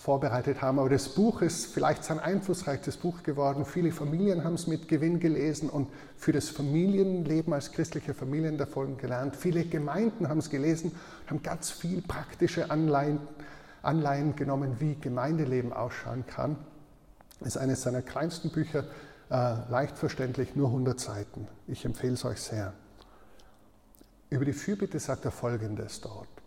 vorbereitet 0.03 0.61
haben. 0.61 0.81
Aber 0.81 0.89
das 0.89 1.09
Buch 1.09 1.43
ist 1.43 1.67
vielleicht 1.67 2.03
sein 2.03 2.19
einflussreichstes 2.19 2.97
Buch 2.97 3.23
geworden. 3.23 3.65
Viele 3.65 3.93
Familien 3.93 4.43
haben 4.43 4.55
es 4.55 4.67
mit 4.67 4.89
Gewinn 4.89 5.21
gelesen 5.21 5.71
und 5.71 5.89
für 6.17 6.33
das 6.33 6.49
Familienleben 6.49 7.53
als 7.53 7.71
christliche 7.71 8.13
Familien 8.13 8.59
davon 8.59 8.97
gelernt. 8.97 9.37
Viele 9.37 9.65
Gemeinden 9.65 10.29
haben 10.29 10.39
es 10.39 10.51
gelesen 10.51 10.91
und 10.91 11.31
haben 11.31 11.43
ganz 11.45 11.71
viel 11.71 12.03
praktische 12.03 12.71
Anleihen, 12.73 13.21
Anleihen 13.83 14.35
genommen, 14.35 14.77
wie 14.81 14.97
Gemeindeleben 14.97 15.73
ausschauen 15.73 16.27
kann. 16.27 16.57
Ist 17.41 17.57
eines 17.57 17.83
seiner 17.83 18.03
kleinsten 18.03 18.51
Bücher, 18.51 18.85
äh, 19.31 19.55
leicht 19.71 19.97
verständlich, 19.99 20.57
nur 20.57 20.69
100 20.69 20.99
Seiten. 20.99 21.47
Ich 21.69 21.85
empfehle 21.85 22.15
es 22.15 22.25
euch 22.25 22.41
sehr. 22.41 22.73
Über 24.31 24.45
die 24.45 24.53
Fürbitte 24.53 24.99
sagt 24.99 25.25
er 25.27 25.31
Folgendes 25.31 26.01
dort. 26.01 26.42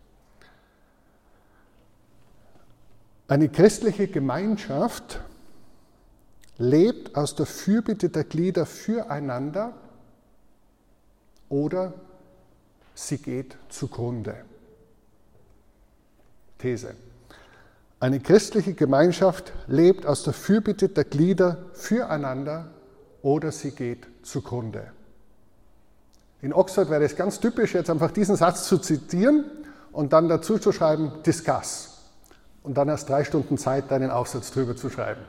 Eine 3.28 3.50
christliche 3.50 4.08
Gemeinschaft 4.08 5.20
lebt 6.60 7.16
aus 7.16 7.36
der 7.36 7.48
Fürbitte 7.48 8.10
der 8.10 8.24
Glieder 8.24 8.68
füreinander 8.68 9.74
oder 11.50 11.94
sie 12.94 13.18
geht 13.18 13.58
zugrunde. 13.70 14.36
These. 16.60 16.96
Eine 18.00 18.20
christliche 18.20 18.76
Gemeinschaft 18.76 19.52
lebt 19.68 20.06
aus 20.06 20.24
der 20.24 20.34
Fürbitte 20.34 20.90
der 20.90 21.06
Glieder 21.06 21.58
füreinander 21.74 22.70
oder 23.24 23.52
sie 23.52 23.72
geht 23.72 24.06
zugrunde. 24.22 24.92
In 26.44 26.54
Oxford 26.54 26.92
wäre 26.92 27.04
es 27.04 27.16
ganz 27.16 27.40
typisch, 27.40 27.74
jetzt 27.74 27.90
einfach 27.90 28.12
diesen 28.12 28.36
Satz 28.36 28.68
zu 28.68 28.78
zitieren 28.78 29.46
und 29.92 30.14
dann 30.14 30.30
dazu 30.30 30.60
zu 30.60 30.72
schreiben, 30.72 31.12
discuss 31.26 31.95
und 32.65 32.75
dann 32.75 32.89
erst 32.89 33.10
drei 33.10 33.23
Stunden 33.23 33.58
Zeit, 33.58 33.91
deinen 33.91 34.10
Aufsatz 34.10 34.51
drüber 34.51 34.75
zu 34.75 34.89
schreiben. 34.89 35.21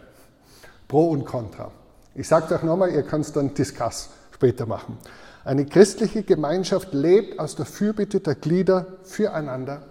Pro 0.89 1.11
und 1.11 1.27
Contra. 1.27 1.71
Ich 2.15 2.29
sage 2.29 2.47
es 2.47 2.53
euch 2.53 2.63
nochmal, 2.63 2.91
ihr 2.91 3.03
könnt 3.03 3.27
es 3.27 3.33
dann 3.33 3.53
Discuss 3.53 4.09
später 4.33 4.65
machen. 4.65 4.97
Eine 5.45 5.67
christliche 5.67 6.23
Gemeinschaft 6.23 6.95
lebt 6.95 7.39
aus 7.39 7.55
der 7.55 7.67
Fürbitte 7.67 8.21
der 8.21 8.35
Glieder 8.37 8.87
füreinander 9.05 9.83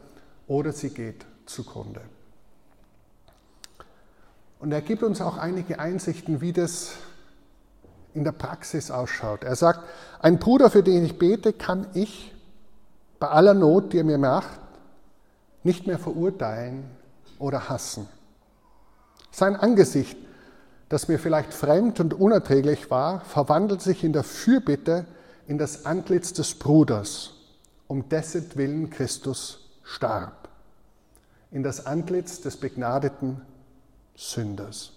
oder 0.48 0.72
sie 0.72 0.90
geht 0.90 1.26
zugrunde. 1.46 2.02
Und 4.60 4.72
er 4.72 4.82
gibt 4.82 5.04
uns 5.04 5.22
auch 5.22 5.38
einige 5.38 5.80
Einsichten, 5.80 6.42
wie 6.42 6.52
das 6.52 6.94
in 8.16 8.24
der 8.24 8.32
Praxis 8.32 8.90
ausschaut. 8.90 9.44
Er 9.44 9.56
sagt, 9.56 9.82
ein 10.20 10.40
Bruder, 10.40 10.72
für 10.72 10.82
den 10.82 11.06
ich 11.06 11.20
bete, 11.20 11.54
kann 11.54 11.86
ich 11.94 12.34
bei 13.20 13.28
aller 13.28 13.54
Not, 13.54 13.94
die 13.94 14.00
er 14.00 14.04
mir 14.04 14.18
macht, 14.18 14.60
nicht 15.64 15.86
mehr 15.86 16.00
verurteilen, 16.00 16.86
oder 17.40 17.70
hassen. 17.70 18.08
Sein 19.32 19.56
Angesicht, 19.56 20.18
das 20.90 21.08
mir 21.08 21.20
vielleicht 21.20 21.54
fremd 21.54 22.00
und 22.00 22.14
unerträglich 22.14 22.90
war, 22.92 23.22
verwandelt 23.22 23.82
sich 23.82 24.04
in 24.04 24.14
der 24.14 24.24
Fürbitte 24.24 25.06
in 25.48 25.58
das 25.58 25.86
Antlitz 25.86 26.34
des 26.34 26.56
Bruders, 26.56 27.32
um 27.88 28.10
dessen 28.10 28.56
Willen 28.56 28.90
Christus 28.90 29.60
starb. 29.84 30.50
in 31.52 31.64
das 31.64 31.86
Antlitz 31.86 32.42
des 32.42 32.58
begnadeten 32.58 33.40
Sünders. 34.16 34.92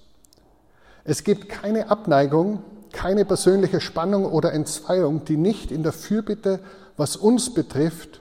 Es 1.04 1.22
gibt 1.22 1.48
keine 1.48 1.88
Abneigung, 1.88 2.64
keine 2.92 3.24
persönliche 3.24 3.80
Spannung 3.80 4.24
oder 4.24 4.52
Entzweiung, 4.52 5.24
die 5.24 5.36
nicht 5.36 5.70
in 5.70 5.84
der 5.84 5.92
Fürbitte, 5.92 6.58
was 6.96 7.16
uns 7.16 7.54
betrifft, 7.54 8.20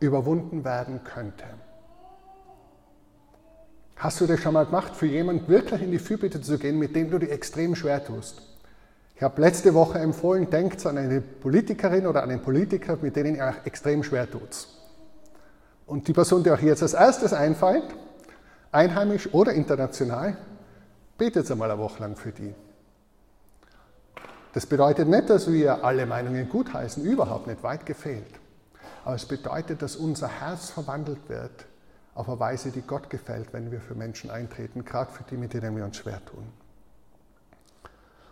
überwunden 0.00 0.64
werden 0.64 1.04
könnte. 1.04 1.44
Hast 3.96 4.20
du 4.20 4.26
das 4.26 4.40
schon 4.40 4.52
mal 4.52 4.66
gemacht, 4.66 4.94
für 4.94 5.06
jemanden 5.06 5.48
wirklich 5.48 5.80
in 5.80 5.90
die 5.90 5.98
Fürbitte 5.98 6.40
zu 6.42 6.58
gehen, 6.58 6.78
mit 6.78 6.94
dem 6.94 7.10
du 7.10 7.18
dich 7.18 7.30
extrem 7.30 7.74
schwer 7.74 8.04
tust? 8.04 8.42
Ich 9.14 9.22
habe 9.22 9.40
letzte 9.40 9.72
Woche 9.72 9.98
empfohlen, 9.98 10.50
denkt 10.50 10.84
an 10.84 10.98
eine 10.98 11.22
Politikerin 11.22 12.06
oder 12.06 12.22
einen 12.22 12.42
Politiker, 12.42 12.98
mit 13.00 13.16
denen 13.16 13.36
ihr 13.36 13.44
euch 13.44 13.64
extrem 13.64 14.02
schwer 14.02 14.30
tut. 14.30 14.68
Und 15.86 16.06
die 16.06 16.12
Person, 16.12 16.44
die 16.44 16.50
euch 16.50 16.62
jetzt 16.62 16.82
als 16.82 16.92
erstes 16.92 17.32
einfällt, 17.32 17.84
einheimisch 18.70 19.32
oder 19.32 19.54
international, 19.54 20.36
betet 21.16 21.50
einmal 21.50 21.70
eine 21.70 21.80
Woche 21.80 22.02
lang 22.02 22.16
für 22.16 22.32
die. 22.32 22.54
Das 24.52 24.66
bedeutet 24.66 25.08
nicht, 25.08 25.30
dass 25.30 25.50
wir 25.50 25.82
alle 25.82 26.04
Meinungen 26.04 26.50
gutheißen, 26.50 27.02
überhaupt 27.02 27.46
nicht, 27.46 27.62
weit 27.62 27.86
gefehlt. 27.86 28.26
Aber 29.06 29.14
es 29.14 29.24
bedeutet, 29.24 29.80
dass 29.80 29.96
unser 29.96 30.28
Herz 30.28 30.68
verwandelt 30.68 31.28
wird 31.28 31.64
auf 32.16 32.28
eine 32.28 32.40
Weise, 32.40 32.70
die 32.70 32.80
Gott 32.80 33.10
gefällt, 33.10 33.52
wenn 33.52 33.70
wir 33.70 33.80
für 33.80 33.94
Menschen 33.94 34.30
eintreten, 34.30 34.84
gerade 34.84 35.12
für 35.12 35.22
die, 35.24 35.36
mit 35.36 35.52
denen 35.52 35.76
wir 35.76 35.84
uns 35.84 35.98
schwer 35.98 36.24
tun. 36.24 36.44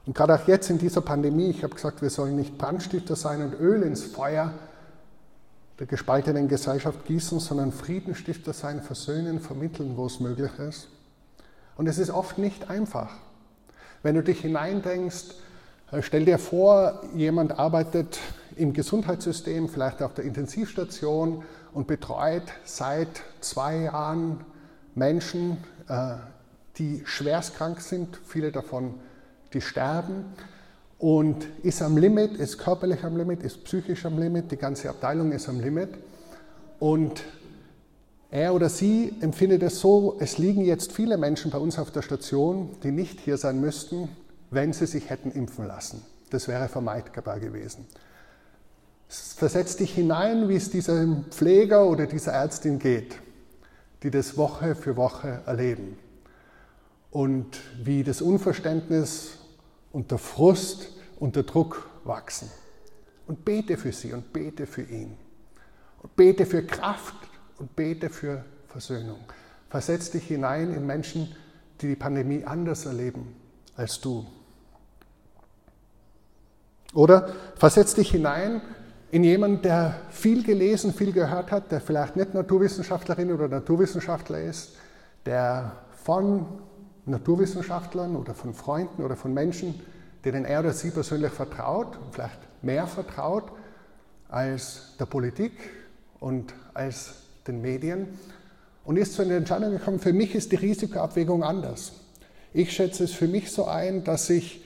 Und 0.07 0.16
gerade 0.16 0.35
auch 0.35 0.49
jetzt 0.49 0.70
in 0.70 0.79
dieser 0.79 1.03
Pandemie, 1.03 1.51
ich 1.51 1.62
habe 1.62 1.75
gesagt, 1.75 2.03
wir 2.03 2.11
sollen 2.11 2.37
nicht 2.37 2.59
Brandstifter 2.59 3.14
sein 3.14 3.42
und 3.42 3.55
Öl 3.61 3.83
ins 3.83 4.03
Feuer 4.03 4.53
der 5.79 5.87
gespaltenen 5.87 6.49
Gesellschaft 6.49 7.05
gießen, 7.05 7.40
sondern 7.40 7.73
Friedenstifter 7.73 8.53
sein, 8.53 8.81
versöhnen, 8.81 9.40
vermitteln, 9.40 9.97
wo 9.97 10.07
es 10.07 10.20
möglich 10.20 10.53
ist. 10.59 10.88
Und 11.77 11.87
es 11.87 11.99
ist 11.99 12.11
oft 12.11 12.38
nicht 12.38 12.70
einfach. 12.70 13.11
Wenn 14.03 14.14
du 14.14 14.23
dich 14.23 14.40
hineindenkst, 14.40 15.35
äh, 15.90 16.03
stell 16.03 16.25
dir 16.25 16.38
vor, 16.38 17.03
jemand 17.14 17.59
arbeitet 17.59 18.18
im 18.57 18.73
Gesundheitssystem, 18.73 19.68
vielleicht 19.68 20.01
auf 20.03 20.14
der 20.14 20.25
Intensivstation 20.25 21.42
und 21.75 21.87
betreut 21.87 22.45
seit 22.65 23.23
zwei 23.41 23.83
Jahren 23.83 24.41
Menschen, 24.95 25.59
äh, 25.89 26.15
die 26.79 27.03
schwerstkrank 27.05 27.81
sind, 27.81 28.19
viele 28.25 28.53
davon, 28.53 28.95
die 29.53 29.61
sterben 29.61 30.25
und 30.99 31.47
ist 31.63 31.83
am 31.83 31.97
Limit, 31.97 32.37
ist 32.37 32.59
körperlich 32.59 33.05
am 33.05 33.17
Limit, 33.17 33.43
ist 33.43 33.65
psychisch 33.65 34.07
am 34.07 34.19
Limit, 34.19 34.51
die 34.51 34.57
ganze 34.57 34.89
Abteilung 34.89 35.33
ist 35.33 35.49
am 35.49 35.61
Limit 35.61 35.91
und 36.79 37.23
er 38.31 38.55
oder 38.55 38.69
sie 38.69 39.15
empfindet 39.21 39.63
es 39.63 39.81
so, 39.81 40.17
es 40.19 40.39
liegen 40.39 40.65
jetzt 40.65 40.93
viele 40.93 41.17
Menschen 41.17 41.51
bei 41.51 41.59
uns 41.59 41.79
auf 41.79 41.91
der 41.93 42.03
Station, 42.03 42.71
die 42.83 42.91
nicht 42.91 43.21
hier 43.21 43.37
sein 43.37 43.61
müssten, 43.61 44.09
wenn 44.51 44.73
sie 44.73 44.87
sich 44.87 45.11
hätten 45.11 45.31
impfen 45.31 45.67
lassen. 45.67 46.03
Das 46.31 46.49
wäre 46.49 46.69
vermeidbar 46.69 47.39
gewesen. 47.39 47.87
Versetz 49.09 49.77
dich 49.77 49.95
hinein, 49.95 50.49
wie 50.49 50.57
es 50.57 50.71
diesem 50.71 51.25
Pfleger 51.31 51.87
oder 51.87 52.07
dieser 52.07 52.33
Ärztin 52.33 52.79
geht, 52.79 53.17
die 54.03 54.11
das 54.11 54.37
Woche 54.37 54.75
für 54.75 54.97
Woche 54.97 55.43
erleben. 55.47 55.99
Und 57.11 57.61
wie 57.83 58.03
das 58.03 58.21
Unverständnis 58.23 59.38
und 59.93 60.11
der 60.11 60.19
Frust 60.19 60.88
und 61.21 61.37
der 61.37 61.45
Druck 61.45 61.88
wachsen. 62.05 62.51
Und 63.27 63.45
bete 63.45 63.77
für 63.77 63.93
sie 63.93 64.12
und 64.12 64.33
bete 64.33 64.67
für 64.67 64.83
ihn. 64.83 65.17
Und 66.03 66.17
bete 66.17 66.45
für 66.45 66.64
Kraft 66.64 67.14
und 67.59 67.75
bete 67.77 68.11
für 68.11 68.45
Versöhnung. 68.69 69.21
Versetz 69.71 70.11
dich 70.11 70.27
hinein 70.27 70.75
in 70.75 70.85
Menschen, 70.87 71.35
die 71.81 71.88
die 71.88 71.97
Pandemie 71.97 72.45
anders 72.45 72.87
erleben 72.87 73.35
als 73.77 74.01
du. 74.01 74.27
Oder 76.93 77.33
versetz 77.57 77.95
dich 77.95 78.11
hinein 78.11 78.61
in 79.14 79.22
jemanden, 79.22 79.62
der 79.62 79.94
viel 80.11 80.42
gelesen, 80.42 80.92
viel 80.92 81.12
gehört 81.12 81.53
hat, 81.53 81.70
der 81.70 81.81
vielleicht 81.81 82.16
nicht 82.16 82.35
Naturwissenschaftlerin 82.35 83.31
oder 83.31 83.46
Naturwissenschaftler 83.46 84.40
ist, 84.40 84.72
der 85.24 85.70
von 86.03 86.46
Naturwissenschaftlern 87.07 88.16
oder 88.16 88.35
von 88.35 88.55
Freunden 88.55 89.05
oder 89.05 89.14
von 89.14 89.33
Menschen, 89.33 89.81
denen 90.24 90.44
er 90.44 90.59
oder 90.59 90.72
sie 90.72 90.90
persönlich 90.90 91.31
vertraut, 91.31 91.96
vielleicht 92.11 92.40
mehr 92.62 92.88
vertraut 92.88 93.44
als 94.29 94.96
der 94.98 95.07
Politik 95.07 95.53
und 96.18 96.53
als 96.74 97.14
den 97.46 97.61
Medien 97.61 98.18
und 98.85 98.96
ist 98.96 99.14
zu 99.14 99.22
einer 99.22 99.37
Entscheidung 99.37 99.70
gekommen, 99.70 100.00
für 100.00 100.12
mich 100.12 100.35
ist 100.35 100.50
die 100.50 100.57
Risikoabwägung 100.57 101.44
anders. 101.44 101.92
Ich 102.53 102.72
schätze 102.72 103.05
es 103.05 103.12
für 103.12 103.29
mich 103.29 103.53
so 103.53 103.66
ein, 103.66 104.03
dass 104.03 104.29
ich 104.29 104.63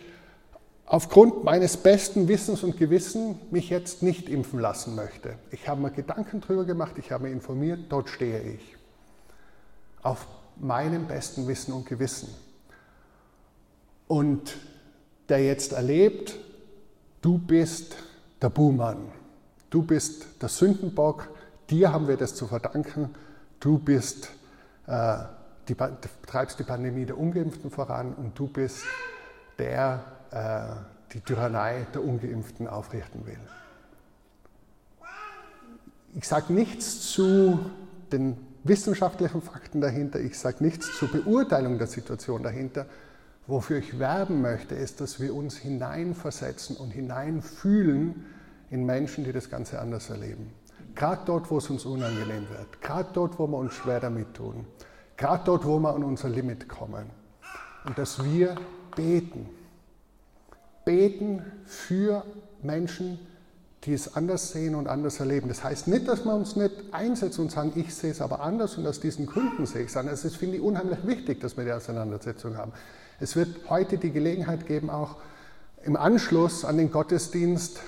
aufgrund 0.88 1.44
meines 1.44 1.77
besten 1.77 2.29
Wissens 2.29 2.62
und 2.62 2.79
Gewissen 2.79 3.38
mich 3.51 3.68
jetzt 3.68 4.03
nicht 4.03 4.29
impfen 4.29 4.59
lassen 4.59 4.94
möchte. 4.94 5.35
Ich 5.51 5.68
habe 5.68 5.83
mir 5.83 5.90
Gedanken 5.90 6.40
darüber 6.40 6.64
gemacht, 6.64 6.94
ich 6.96 7.12
habe 7.12 7.24
mich 7.24 7.33
informiert, 7.33 7.81
dort 7.90 8.09
stehe 8.09 8.40
ich. 8.40 8.77
Auf 10.03 10.27
meinem 10.57 11.07
besten 11.07 11.46
Wissen 11.46 11.72
und 11.72 11.87
Gewissen. 11.87 12.29
Und 14.07 14.57
der 15.29 15.44
jetzt 15.44 15.72
erlebt, 15.72 16.37
du 17.20 17.37
bist 17.37 17.96
der 18.40 18.48
Buhmann, 18.48 19.12
du 19.68 19.83
bist 19.83 20.27
der 20.40 20.48
Sündenbock, 20.48 21.29
dir 21.68 21.92
haben 21.92 22.09
wir 22.09 22.16
das 22.16 22.35
zu 22.35 22.46
verdanken, 22.46 23.11
du 23.61 23.79
bist, 23.79 24.31
äh, 24.87 25.18
die, 25.68 25.77
treibst 26.27 26.59
die 26.59 26.62
Pandemie 26.62 27.05
der 27.05 27.18
Ungeimpften 27.18 27.70
voran 27.70 28.14
und 28.14 28.38
du 28.38 28.46
bist 28.46 28.85
der, 29.59 30.17
die 30.32 31.20
Tyrannei 31.20 31.86
der 31.94 32.04
Ungeimpften 32.04 32.68
aufrichten 32.68 33.26
will. 33.26 33.40
Ich 36.14 36.26
sage 36.26 36.52
nichts 36.52 37.12
zu 37.12 37.58
den 38.12 38.36
wissenschaftlichen 38.64 39.42
Fakten 39.42 39.80
dahinter, 39.80 40.20
ich 40.20 40.38
sage 40.38 40.64
nichts 40.64 40.98
zur 40.98 41.08
Beurteilung 41.08 41.78
der 41.78 41.86
Situation 41.86 42.42
dahinter. 42.42 42.86
Wofür 43.46 43.78
ich 43.78 43.98
werben 43.98 44.42
möchte, 44.42 44.74
ist, 44.74 45.00
dass 45.00 45.20
wir 45.20 45.34
uns 45.34 45.56
hineinversetzen 45.56 46.76
und 46.76 46.90
hineinfühlen 46.90 48.26
in 48.70 48.84
Menschen, 48.84 49.24
die 49.24 49.32
das 49.32 49.48
Ganze 49.48 49.80
anders 49.80 50.10
erleben. 50.10 50.52
Gerade 50.94 51.22
dort, 51.24 51.50
wo 51.50 51.56
es 51.56 51.70
uns 51.70 51.86
unangenehm 51.86 52.46
wird, 52.50 52.82
gerade 52.82 53.08
dort, 53.14 53.38
wo 53.38 53.46
wir 53.46 53.56
uns 53.56 53.72
schwer 53.72 54.00
damit 54.00 54.34
tun, 54.34 54.66
gerade 55.16 55.44
dort, 55.46 55.64
wo 55.64 55.78
wir 55.78 55.94
an 55.94 56.04
unser 56.04 56.28
Limit 56.28 56.68
kommen. 56.68 57.08
Und 57.84 57.96
dass 57.96 58.22
wir 58.22 58.56
beten, 58.94 59.48
beten 60.88 61.42
für 61.66 62.24
Menschen, 62.62 63.18
die 63.85 63.92
es 63.92 64.16
anders 64.16 64.53
sehen 64.53 64.74
und 64.74 64.88
anders 64.88 65.20
erleben. 65.20 65.48
Das 65.48 65.62
heißt 65.62 65.87
nicht, 65.87 66.09
dass 66.09 66.24
wir 66.24 66.35
uns 66.35 66.57
nicht 66.57 66.72
einsetzen 66.92 67.42
und 67.42 67.51
sagen, 67.51 67.72
ich 67.74 67.94
sehe 67.94 68.11
es 68.11 68.22
aber 68.22 68.40
anders 68.40 68.79
und 68.79 68.87
aus 68.87 68.98
diesen 68.98 69.27
Gründen 69.27 69.66
sehe 69.66 69.83
ich 69.83 69.88
es 69.88 69.98
anders. 69.98 70.24
Es 70.24 70.37
finde 70.37 70.57
ich, 70.57 70.62
unheimlich 70.62 71.07
wichtig, 71.07 71.42
dass 71.42 71.59
wir 71.59 71.64
die 71.64 71.72
Auseinandersetzung 71.72 72.57
haben. 72.57 72.72
Es 73.20 73.37
wird 73.37 73.68
heute 73.68 73.98
die 73.98 74.12
Gelegenheit 74.12 74.66
geben, 74.66 74.88
auch 74.88 75.16
im 75.85 75.94
Anschluss 75.94 76.64
an 76.64 76.79
den 76.79 76.90
Gottesdienst 76.90 77.81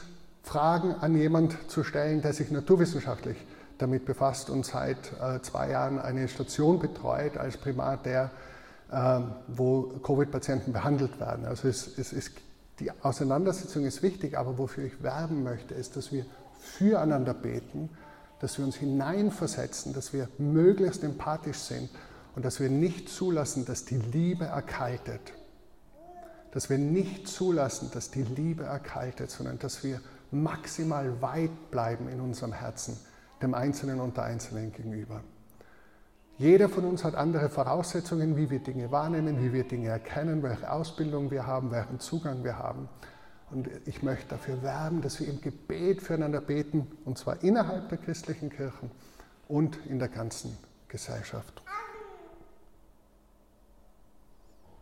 Fragen 0.42 0.94
an 1.00 1.16
jemand 1.16 1.56
zu 1.70 1.84
stellen, 1.84 2.20
der 2.20 2.34
sich 2.34 2.50
naturwissenschaftlich 2.50 3.38
damit 3.78 4.04
befasst 4.04 4.50
und 4.50 4.66
seit 4.66 4.98
äh, 5.22 5.40
zwei 5.40 5.70
Jahren 5.70 5.98
eine 5.98 6.28
Station 6.28 6.78
betreut 6.78 7.38
als 7.38 7.56
Primat 7.56 8.04
der, 8.04 8.30
äh, 8.92 9.20
wo 9.48 9.84
Covid-Patienten 10.02 10.74
behandelt 10.74 11.18
werden. 11.18 11.46
Also 11.46 11.66
es, 11.66 11.96
es 11.96 12.12
ist 12.12 12.32
die 12.80 12.90
Auseinandersetzung 13.02 13.84
ist 13.84 14.02
wichtig, 14.02 14.36
aber 14.36 14.58
wofür 14.58 14.84
ich 14.84 15.02
werben 15.02 15.42
möchte, 15.42 15.74
ist, 15.74 15.96
dass 15.96 16.10
wir 16.12 16.24
füreinander 16.58 17.34
beten, 17.34 17.90
dass 18.40 18.58
wir 18.58 18.64
uns 18.64 18.76
hineinversetzen, 18.76 19.92
dass 19.92 20.12
wir 20.12 20.28
möglichst 20.38 21.04
empathisch 21.04 21.58
sind 21.58 21.90
und 22.34 22.44
dass 22.44 22.58
wir 22.58 22.70
nicht 22.70 23.08
zulassen, 23.08 23.66
dass 23.66 23.84
die 23.84 23.98
Liebe 23.98 24.46
erkaltet. 24.46 25.20
Dass 26.52 26.70
wir 26.70 26.78
nicht 26.78 27.28
zulassen, 27.28 27.90
dass 27.92 28.10
die 28.10 28.22
Liebe 28.22 28.64
erkaltet, 28.64 29.30
sondern 29.30 29.58
dass 29.58 29.84
wir 29.84 30.00
maximal 30.30 31.20
weit 31.20 31.70
bleiben 31.70 32.08
in 32.08 32.20
unserem 32.20 32.52
Herzen, 32.52 32.96
dem 33.42 33.54
Einzelnen 33.54 34.00
und 34.00 34.16
der 34.16 34.24
Einzelnen 34.24 34.72
gegenüber. 34.72 35.22
Jeder 36.40 36.70
von 36.70 36.86
uns 36.86 37.04
hat 37.04 37.16
andere 37.16 37.50
Voraussetzungen, 37.50 38.34
wie 38.34 38.48
wir 38.48 38.60
Dinge 38.60 38.90
wahrnehmen, 38.90 39.44
wie 39.44 39.52
wir 39.52 39.64
Dinge 39.64 39.90
erkennen, 39.90 40.42
welche 40.42 40.72
Ausbildung 40.72 41.30
wir 41.30 41.46
haben, 41.46 41.70
welchen 41.70 42.00
Zugang 42.00 42.44
wir 42.44 42.56
haben. 42.56 42.88
Und 43.50 43.68
ich 43.84 44.02
möchte 44.02 44.28
dafür 44.30 44.62
werben, 44.62 45.02
dass 45.02 45.20
wir 45.20 45.28
im 45.28 45.42
Gebet 45.42 46.00
füreinander 46.00 46.40
beten, 46.40 46.86
und 47.04 47.18
zwar 47.18 47.44
innerhalb 47.44 47.90
der 47.90 47.98
christlichen 47.98 48.48
Kirchen 48.48 48.90
und 49.48 49.76
in 49.84 49.98
der 49.98 50.08
ganzen 50.08 50.56
Gesellschaft. 50.88 51.60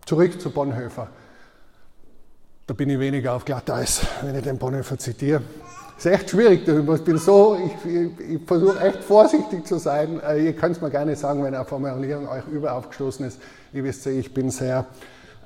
Zurück 0.07 0.41
zu 0.41 0.53
Bonhoeffer. 0.53 1.09
Da 2.69 2.75
bin 2.75 2.89
ich 2.89 3.01
weniger 3.01 3.33
auf 3.33 3.45
Glatteis, 3.45 4.07
wenn 4.23 4.37
ich 4.37 4.45
den 4.45 4.59
Bonhoeffer 4.59 4.97
zitiere. 4.97 5.43
Ist 5.99 6.07
echt 6.07 6.31
schwierig. 6.31 6.67
Ich 6.67 7.05
bin 7.05 7.19
so, 7.19 7.57
ich, 7.57 7.91
ich, 7.91 8.31
ich 8.31 8.47
versuche 8.47 8.81
echt 8.81 9.03
vorsichtig 9.03 9.67
zu 9.67 9.79
sein. 9.79 10.21
Äh, 10.21 10.47
ihr 10.47 10.53
könnt 10.55 10.77
es 10.77 10.83
mir 10.83 10.91
gerne 10.91 11.17
sagen, 11.17 11.43
wenn 11.43 11.55
eine 11.55 11.65
Formulierung 11.65 12.29
euch 12.29 12.47
überaufgestoßen 12.47 13.27
ist. 13.27 13.41
Ihr 13.73 13.85
wisst 13.85 14.07
ja, 14.07 14.13
ich 14.13 14.33
bin 14.33 14.51
sehr 14.51 14.87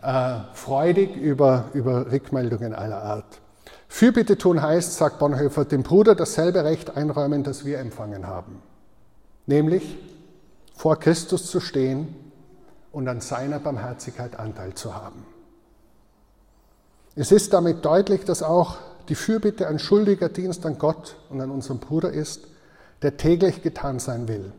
äh, 0.03 0.35
freudig 0.53 1.17
über, 1.17 1.65
über 1.73 2.13
Rückmeldungen 2.13 2.75
aller 2.75 3.03
Art. 3.03 3.41
Fürbitte 3.89 4.39
tun 4.39 4.63
heißt, 4.63 4.97
sagt 4.97 5.19
Bonhoeffer, 5.19 5.65
dem 5.65 5.83
Bruder 5.83 6.15
dasselbe 6.15 6.65
Recht 6.65 6.97
einräumen, 6.97 7.45
das 7.45 7.65
wir 7.65 7.79
empfangen 7.79 8.27
haben. 8.27 8.63
Nämlich 9.47 9.99
vor 10.75 10.99
Christus 10.99 11.51
zu 11.51 11.61
stehen 11.61 12.15
und 12.91 13.09
an 13.09 13.21
seiner 13.21 13.59
Barmherzigkeit 13.59 14.39
Anteil 14.39 14.75
zu 14.75 14.95
haben. 14.95 15.25
Es 17.15 17.33
ist 17.33 17.53
damit 17.53 17.85
deutlich, 17.85 18.25
dass 18.25 18.43
auch 18.43 18.79
die 19.09 19.15
Fürbitte 19.15 19.69
ein 19.69 19.79
schuldiger 19.79 20.29
Dienst 20.29 20.65
an 20.67 20.79
Gott 20.79 21.17
und 21.31 21.41
an 21.41 21.51
unserem 21.51 21.79
Bruder 21.79 22.11
ist, 22.13 22.47
der 23.03 23.17
täglich 23.17 23.63
getan 23.63 23.99
sein 23.99 24.29
will. 24.29 24.53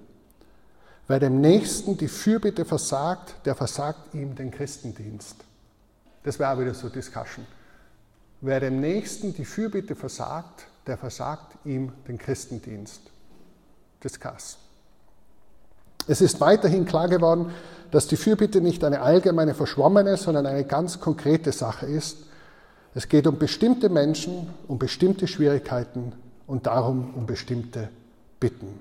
Wer 1.07 1.19
dem 1.19 1.41
Nächsten 1.41 1.97
die 1.97 2.07
Fürbitte 2.07 2.65
versagt, 2.65 3.35
der 3.45 3.55
versagt 3.55 4.13
ihm 4.13 4.35
den 4.35 4.51
Christendienst. 4.51 5.35
Das 6.23 6.39
wäre 6.39 6.53
auch 6.53 6.59
wieder 6.59 6.73
so 6.73 6.89
Discussion. 6.89 7.45
Wer 8.41 8.59
dem 8.59 8.79
Nächsten 8.79 9.33
die 9.33 9.45
Fürbitte 9.45 9.95
versagt, 9.95 10.65
der 10.87 10.97
versagt 10.97 11.57
ihm 11.65 11.91
den 12.07 12.17
Christendienst. 12.17 13.01
Discuss. 14.03 14.57
Es 16.07 16.19
ist 16.19 16.41
weiterhin 16.41 16.85
klar 16.85 17.07
geworden, 17.07 17.51
dass 17.91 18.07
die 18.07 18.17
Fürbitte 18.17 18.59
nicht 18.59 18.83
eine 18.83 19.01
allgemeine 19.01 19.53
verschwommene, 19.53 20.17
sondern 20.17 20.45
eine 20.45 20.65
ganz 20.65 20.99
konkrete 20.99 21.51
Sache 21.51 21.85
ist. 21.85 22.17
Es 22.95 23.09
geht 23.09 23.25
um 23.25 23.39
bestimmte 23.39 23.89
Menschen, 23.89 24.49
um 24.67 24.77
bestimmte 24.77 25.27
Schwierigkeiten 25.27 26.13
und 26.45 26.67
darum 26.67 27.13
um 27.15 27.25
bestimmte 27.25 27.89
Bitten. 28.39 28.79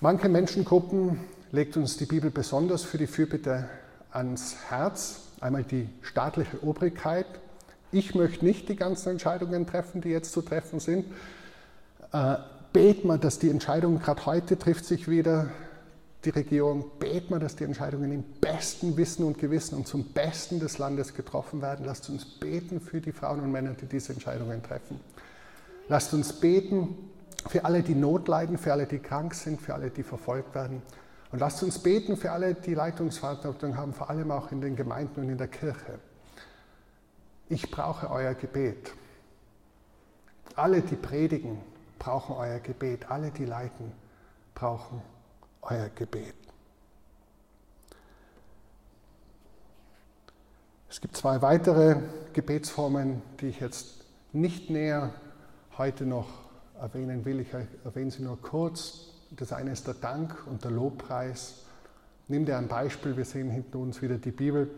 Manche 0.00 0.28
Menschengruppen 0.28 1.20
legt 1.52 1.76
uns 1.76 1.96
die 1.96 2.06
Bibel 2.06 2.30
besonders 2.30 2.84
für 2.84 2.96
die 2.96 3.06
Fürbitte 3.06 3.68
ans 4.10 4.56
Herz. 4.68 5.20
Einmal 5.40 5.64
die 5.64 5.88
staatliche 6.00 6.62
Obrigkeit. 6.62 7.26
Ich 7.92 8.14
möchte 8.14 8.44
nicht 8.44 8.68
die 8.68 8.76
ganzen 8.76 9.10
Entscheidungen 9.10 9.66
treffen, 9.66 10.00
die 10.00 10.08
jetzt 10.08 10.32
zu 10.32 10.40
treffen 10.42 10.80
sind. 10.80 11.04
Äh, 12.12 12.36
bet 12.72 13.04
mal, 13.04 13.18
dass 13.18 13.38
die 13.38 13.50
Entscheidungen, 13.50 14.00
gerade 14.00 14.24
heute 14.24 14.58
trifft 14.58 14.86
sich 14.86 15.08
wieder 15.08 15.50
die 16.26 16.30
Regierung, 16.30 16.90
bet 16.98 17.30
mal, 17.30 17.38
dass 17.38 17.56
die 17.56 17.64
Entscheidungen 17.64 18.12
im 18.12 18.24
besten 18.40 18.96
Wissen 18.96 19.24
und 19.24 19.38
Gewissen 19.38 19.76
und 19.76 19.86
zum 19.86 20.04
Besten 20.12 20.58
des 20.58 20.78
Landes 20.78 21.14
getroffen 21.14 21.62
werden. 21.62 21.86
Lasst 21.86 22.10
uns 22.10 22.24
beten 22.24 22.80
für 22.80 23.00
die 23.00 23.12
Frauen 23.12 23.40
und 23.40 23.52
Männer, 23.52 23.74
die 23.74 23.86
diese 23.86 24.12
Entscheidungen 24.12 24.62
treffen. 24.62 25.00
Lasst 25.88 26.12
uns 26.12 26.32
beten 26.32 26.96
für 27.46 27.64
alle, 27.64 27.82
die 27.82 27.94
Not 27.94 28.26
leiden, 28.26 28.58
für 28.58 28.72
alle, 28.72 28.86
die 28.86 28.98
krank 28.98 29.34
sind, 29.34 29.62
für 29.62 29.74
alle, 29.74 29.90
die 29.90 30.02
verfolgt 30.02 30.54
werden. 30.54 30.82
Und 31.30 31.38
lasst 31.38 31.62
uns 31.62 31.78
beten 31.78 32.16
für 32.16 32.32
alle, 32.32 32.54
die 32.54 32.74
Leitungsverantwortung 32.74 33.76
haben, 33.76 33.94
vor 33.94 34.10
allem 34.10 34.30
auch 34.32 34.50
in 34.50 34.60
den 34.60 34.74
Gemeinden 34.74 35.20
und 35.20 35.30
in 35.30 35.38
der 35.38 35.48
Kirche. 35.48 36.00
Ich 37.48 37.70
brauche 37.70 38.10
euer 38.10 38.34
Gebet. 38.34 38.92
Alle, 40.56 40.80
die 40.80 40.96
predigen, 40.96 41.60
brauchen 42.00 42.34
euer 42.34 42.58
Gebet. 42.58 43.10
Alle, 43.10 43.30
die 43.30 43.44
leiten, 43.44 43.92
brauchen 44.54 45.00
euer 45.62 45.88
Gebet. 45.88 46.34
Es 50.88 51.00
gibt 51.00 51.16
zwei 51.16 51.42
weitere 51.42 51.96
Gebetsformen, 52.32 53.22
die 53.40 53.48
ich 53.48 53.60
jetzt 53.60 54.04
nicht 54.32 54.70
näher 54.70 55.12
heute 55.76 56.04
noch 56.06 56.28
erwähnen 56.80 57.24
will. 57.24 57.40
Ich 57.40 57.48
erwähne 57.84 58.10
sie 58.10 58.22
nur 58.22 58.40
kurz. 58.40 59.08
Das 59.30 59.52
eine 59.52 59.72
ist 59.72 59.86
der 59.86 59.94
Dank 59.94 60.46
und 60.46 60.64
der 60.64 60.70
Lobpreis. 60.70 61.64
Nimm 62.28 62.46
dir 62.46 62.56
ein 62.56 62.68
Beispiel, 62.68 63.16
wir 63.16 63.24
sehen 63.24 63.50
hinter 63.50 63.78
uns 63.78 64.00
wieder 64.00 64.18
die 64.18 64.30
Bibel, 64.30 64.70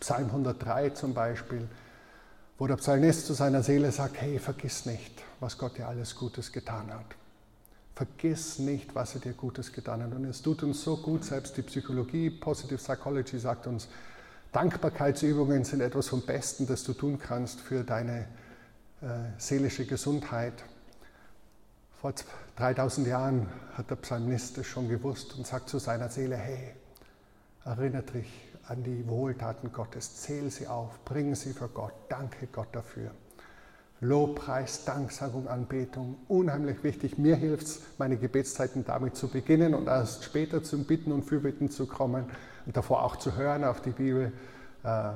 Psalm 0.00 0.26
103 0.26 0.90
zum 0.90 1.14
Beispiel 1.14 1.68
wo 2.58 2.66
der 2.66 2.76
Psalmist 2.76 3.26
zu 3.26 3.34
seiner 3.34 3.62
Seele 3.62 3.92
sagt, 3.92 4.20
hey, 4.20 4.38
vergiss 4.38 4.86
nicht, 4.86 5.22
was 5.40 5.58
Gott 5.58 5.76
dir 5.76 5.88
alles 5.88 6.14
Gutes 6.14 6.52
getan 6.52 6.92
hat. 6.92 7.04
Vergiss 7.96 8.58
nicht, 8.58 8.94
was 8.94 9.14
er 9.14 9.22
dir 9.22 9.32
Gutes 9.32 9.72
getan 9.72 10.02
hat. 10.02 10.12
Und 10.12 10.26
es 10.26 10.42
tut 10.42 10.62
uns 10.62 10.84
so 10.84 10.98
gut, 10.98 11.24
selbst 11.24 11.56
die 11.56 11.62
Psychologie, 11.62 12.28
Positive 12.28 12.76
Psychology 12.76 13.38
sagt 13.38 13.66
uns, 13.66 13.88
Dankbarkeitsübungen 14.52 15.64
sind 15.64 15.80
etwas 15.80 16.08
vom 16.08 16.20
Besten, 16.20 16.66
das 16.66 16.84
du 16.84 16.92
tun 16.92 17.18
kannst 17.18 17.58
für 17.58 17.84
deine 17.84 18.26
äh, 19.00 19.06
seelische 19.38 19.86
Gesundheit. 19.86 20.52
Vor 21.98 22.12
3000 22.56 23.06
Jahren 23.06 23.48
hat 23.72 23.90
der 23.90 23.96
Psalmist 23.96 24.58
es 24.58 24.66
schon 24.66 24.90
gewusst 24.90 25.34
und 25.34 25.46
sagt 25.46 25.70
zu 25.70 25.78
seiner 25.78 26.10
Seele, 26.10 26.36
hey, 26.36 26.74
erinnert 27.64 28.12
dich 28.12 28.30
an 28.68 28.84
die 28.84 29.08
Wohltaten 29.08 29.72
Gottes. 29.72 30.16
Zähl 30.16 30.50
sie 30.50 30.66
auf, 30.66 31.02
bring 31.06 31.34
sie 31.34 31.54
für 31.54 31.68
Gott. 31.68 31.94
Danke 32.10 32.46
Gott 32.48 32.68
dafür. 32.72 33.10
Lobpreis, 34.00 34.84
Danksagung, 34.84 35.48
Anbetung, 35.48 36.16
unheimlich 36.28 36.82
wichtig. 36.84 37.16
Mir 37.16 37.36
hilft 37.36 37.66
es, 37.66 37.80
meine 37.98 38.16
Gebetszeiten 38.18 38.84
damit 38.84 39.16
zu 39.16 39.28
beginnen 39.28 39.74
und 39.74 39.86
erst 39.88 40.24
später 40.24 40.62
zum 40.62 40.84
Bitten 40.84 41.12
und 41.12 41.24
Fürbitten 41.24 41.70
zu 41.70 41.86
kommen 41.86 42.26
und 42.66 42.76
davor 42.76 43.02
auch 43.02 43.16
zu 43.16 43.36
hören 43.36 43.64
auf 43.64 43.80
die 43.80 43.90
Bibel. 43.90 44.32
Äh, 44.84 45.12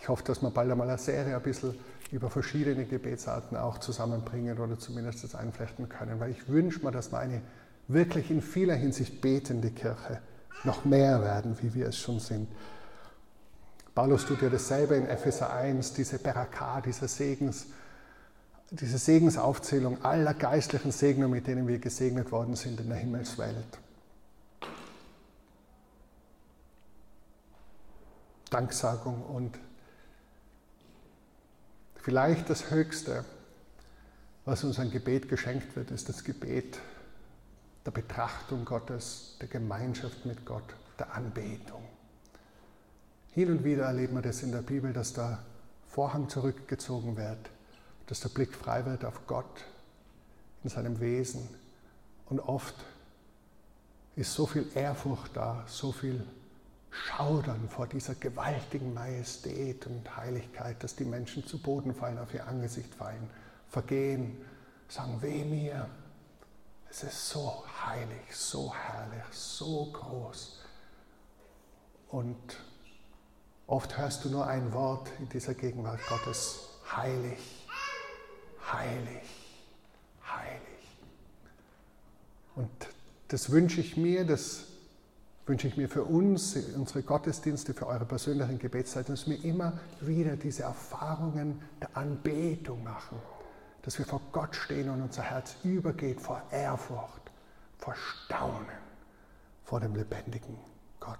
ich 0.00 0.08
hoffe, 0.08 0.24
dass 0.24 0.42
wir 0.42 0.50
bald 0.50 0.70
einmal 0.70 0.88
eine 0.88 0.98
Serie 0.98 1.36
ein 1.36 1.42
bisschen 1.42 1.74
über 2.10 2.30
verschiedene 2.30 2.84
Gebetsarten 2.84 3.56
auch 3.56 3.78
zusammenbringen 3.78 4.58
oder 4.58 4.78
zumindest 4.78 5.24
das 5.24 5.34
einflechten 5.34 5.88
können, 5.88 6.18
weil 6.20 6.30
ich 6.30 6.48
wünsche 6.48 6.84
mir, 6.84 6.90
dass 6.90 7.12
wir 7.12 7.18
eine 7.18 7.42
wirklich 7.86 8.30
in 8.30 8.42
vieler 8.42 8.74
Hinsicht 8.74 9.20
betende 9.20 9.70
Kirche 9.70 10.20
noch 10.64 10.84
mehr 10.84 11.22
werden, 11.22 11.56
wie 11.60 11.74
wir 11.74 11.88
es 11.88 11.98
schon 11.98 12.18
sind. 12.18 12.48
Paulus 13.98 14.26
tut 14.26 14.42
ja 14.42 14.48
dasselbe 14.48 14.94
in 14.94 15.08
Epheser 15.08 15.52
1, 15.52 15.92
diese 15.94 16.20
Beraka, 16.20 16.80
diese 16.80 17.08
Segens, 17.08 17.66
diese 18.70 18.96
Segensaufzählung 18.96 20.04
aller 20.04 20.34
geistlichen 20.34 20.92
Segnungen, 20.92 21.32
mit 21.32 21.48
denen 21.48 21.66
wir 21.66 21.80
gesegnet 21.80 22.30
worden 22.30 22.54
sind 22.54 22.78
in 22.78 22.88
der 22.88 22.96
Himmelswelt. 22.96 23.66
Danksagung 28.50 29.20
und 29.20 29.58
vielleicht 31.96 32.48
das 32.50 32.70
Höchste, 32.70 33.24
was 34.44 34.62
uns 34.62 34.78
an 34.78 34.92
Gebet 34.92 35.28
geschenkt 35.28 35.74
wird, 35.74 35.90
ist 35.90 36.08
das 36.08 36.22
Gebet 36.22 36.78
der 37.84 37.90
Betrachtung 37.90 38.64
Gottes, 38.64 39.38
der 39.40 39.48
Gemeinschaft 39.48 40.24
mit 40.24 40.46
Gott, 40.46 40.76
der 41.00 41.12
Anbetung. 41.14 41.87
Hin 43.38 43.52
und 43.52 43.62
wieder 43.62 43.84
erleben 43.84 44.16
wir 44.16 44.22
das 44.22 44.42
in 44.42 44.50
der 44.50 44.62
Bibel, 44.62 44.92
dass 44.92 45.12
der 45.12 45.38
Vorhang 45.86 46.28
zurückgezogen 46.28 47.16
wird, 47.16 47.38
dass 48.08 48.18
der 48.18 48.30
Blick 48.30 48.52
frei 48.52 48.84
wird 48.84 49.04
auf 49.04 49.28
Gott 49.28 49.64
in 50.64 50.70
seinem 50.70 50.98
Wesen. 50.98 51.48
Und 52.26 52.40
oft 52.40 52.74
ist 54.16 54.34
so 54.34 54.44
viel 54.44 54.66
Ehrfurcht 54.74 55.36
da, 55.36 55.62
so 55.68 55.92
viel 55.92 56.26
Schaudern 56.90 57.68
vor 57.68 57.86
dieser 57.86 58.16
gewaltigen 58.16 58.92
Majestät 58.92 59.86
und 59.86 60.16
Heiligkeit, 60.16 60.82
dass 60.82 60.96
die 60.96 61.04
Menschen 61.04 61.46
zu 61.46 61.62
Boden 61.62 61.94
fallen, 61.94 62.18
auf 62.18 62.34
ihr 62.34 62.44
Angesicht 62.44 62.92
fallen, 62.92 63.30
vergehen, 63.68 64.36
sagen, 64.88 65.22
weh 65.22 65.44
mir, 65.44 65.88
es 66.90 67.04
ist 67.04 67.28
so 67.28 67.62
heilig, 67.86 68.34
so 68.34 68.74
herrlich, 68.74 69.22
so 69.30 69.92
groß. 69.92 70.58
Und 72.08 72.58
oft 73.68 73.96
hörst 73.96 74.24
du 74.24 74.30
nur 74.30 74.46
ein 74.46 74.72
Wort 74.72 75.08
in 75.20 75.28
dieser 75.28 75.54
Gegenwart 75.54 76.00
Gottes, 76.08 76.68
heilig, 76.96 77.66
heilig, 78.72 79.22
heilig. 80.26 80.62
Und 82.56 82.70
das 83.28 83.50
wünsche 83.50 83.80
ich 83.80 83.96
mir, 83.96 84.26
das 84.26 84.64
wünsche 85.46 85.68
ich 85.68 85.76
mir 85.76 85.88
für 85.88 86.02
uns, 86.02 86.56
unsere 86.74 87.02
Gottesdienste, 87.02 87.74
für 87.74 87.86
eure 87.86 88.04
persönlichen 88.04 88.58
Gebetszeiten, 88.58 89.14
dass 89.14 89.28
wir 89.28 89.44
immer 89.44 89.78
wieder 90.00 90.36
diese 90.36 90.64
Erfahrungen 90.64 91.62
der 91.80 91.96
Anbetung 91.96 92.82
machen. 92.82 93.18
Dass 93.82 93.98
wir 93.98 94.06
vor 94.06 94.20
Gott 94.32 94.56
stehen 94.56 94.90
und 94.90 95.00
unser 95.02 95.22
Herz 95.22 95.56
übergeht 95.62 96.20
vor 96.20 96.42
Ehrfurcht, 96.50 97.30
vor 97.78 97.94
Staunen 97.94 98.66
vor 99.64 99.80
dem 99.80 99.94
lebendigen 99.94 100.56
Gott. 100.98 101.18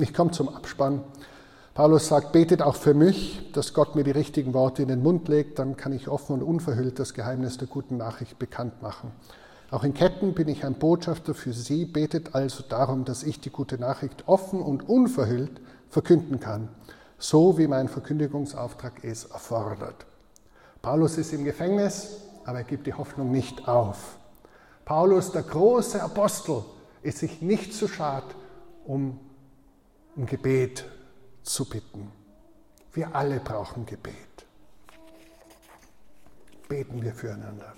Ich 0.00 0.14
komme 0.14 0.30
zum 0.30 0.48
Abspann. 0.48 1.02
Paulus 1.74 2.08
sagt, 2.08 2.32
betet 2.32 2.62
auch 2.62 2.74
für 2.74 2.94
mich, 2.94 3.52
dass 3.52 3.74
Gott 3.74 3.94
mir 3.94 4.04
die 4.04 4.10
richtigen 4.10 4.54
Worte 4.54 4.82
in 4.82 4.88
den 4.88 5.02
Mund 5.02 5.28
legt, 5.28 5.58
dann 5.58 5.76
kann 5.76 5.92
ich 5.92 6.08
offen 6.08 6.34
und 6.34 6.42
unverhüllt 6.42 6.98
das 6.98 7.14
Geheimnis 7.14 7.58
der 7.58 7.68
guten 7.68 7.96
Nachricht 7.96 8.38
bekannt 8.38 8.82
machen. 8.82 9.12
Auch 9.70 9.84
in 9.84 9.94
Ketten 9.94 10.34
bin 10.34 10.48
ich 10.48 10.64
ein 10.64 10.74
Botschafter 10.74 11.32
für 11.32 11.52
Sie, 11.52 11.84
betet 11.84 12.34
also 12.34 12.64
darum, 12.68 13.04
dass 13.04 13.22
ich 13.22 13.40
die 13.40 13.50
gute 13.50 13.78
Nachricht 13.78 14.24
offen 14.26 14.60
und 14.60 14.88
unverhüllt 14.88 15.60
verkünden 15.88 16.40
kann 16.40 16.68
so 17.20 17.58
wie 17.58 17.68
mein 17.68 17.88
Verkündigungsauftrag 17.88 19.04
es 19.04 19.26
erfordert. 19.26 20.06
Paulus 20.82 21.18
ist 21.18 21.32
im 21.34 21.44
Gefängnis, 21.44 22.16
aber 22.44 22.58
er 22.58 22.64
gibt 22.64 22.86
die 22.86 22.94
Hoffnung 22.94 23.30
nicht 23.30 23.68
auf. 23.68 24.16
Paulus, 24.86 25.30
der 25.30 25.42
große 25.42 26.02
Apostel, 26.02 26.64
ist 27.02 27.18
sich 27.18 27.42
nicht 27.42 27.74
zu 27.74 27.86
schad, 27.86 28.24
um 28.86 29.20
um 30.16 30.26
Gebet 30.26 30.84
zu 31.42 31.64
bitten. 31.64 32.10
Wir 32.92 33.14
alle 33.14 33.40
brauchen 33.40 33.86
Gebet. 33.86 34.14
Beten 36.68 37.02
wir 37.02 37.14
füreinander. 37.14 37.74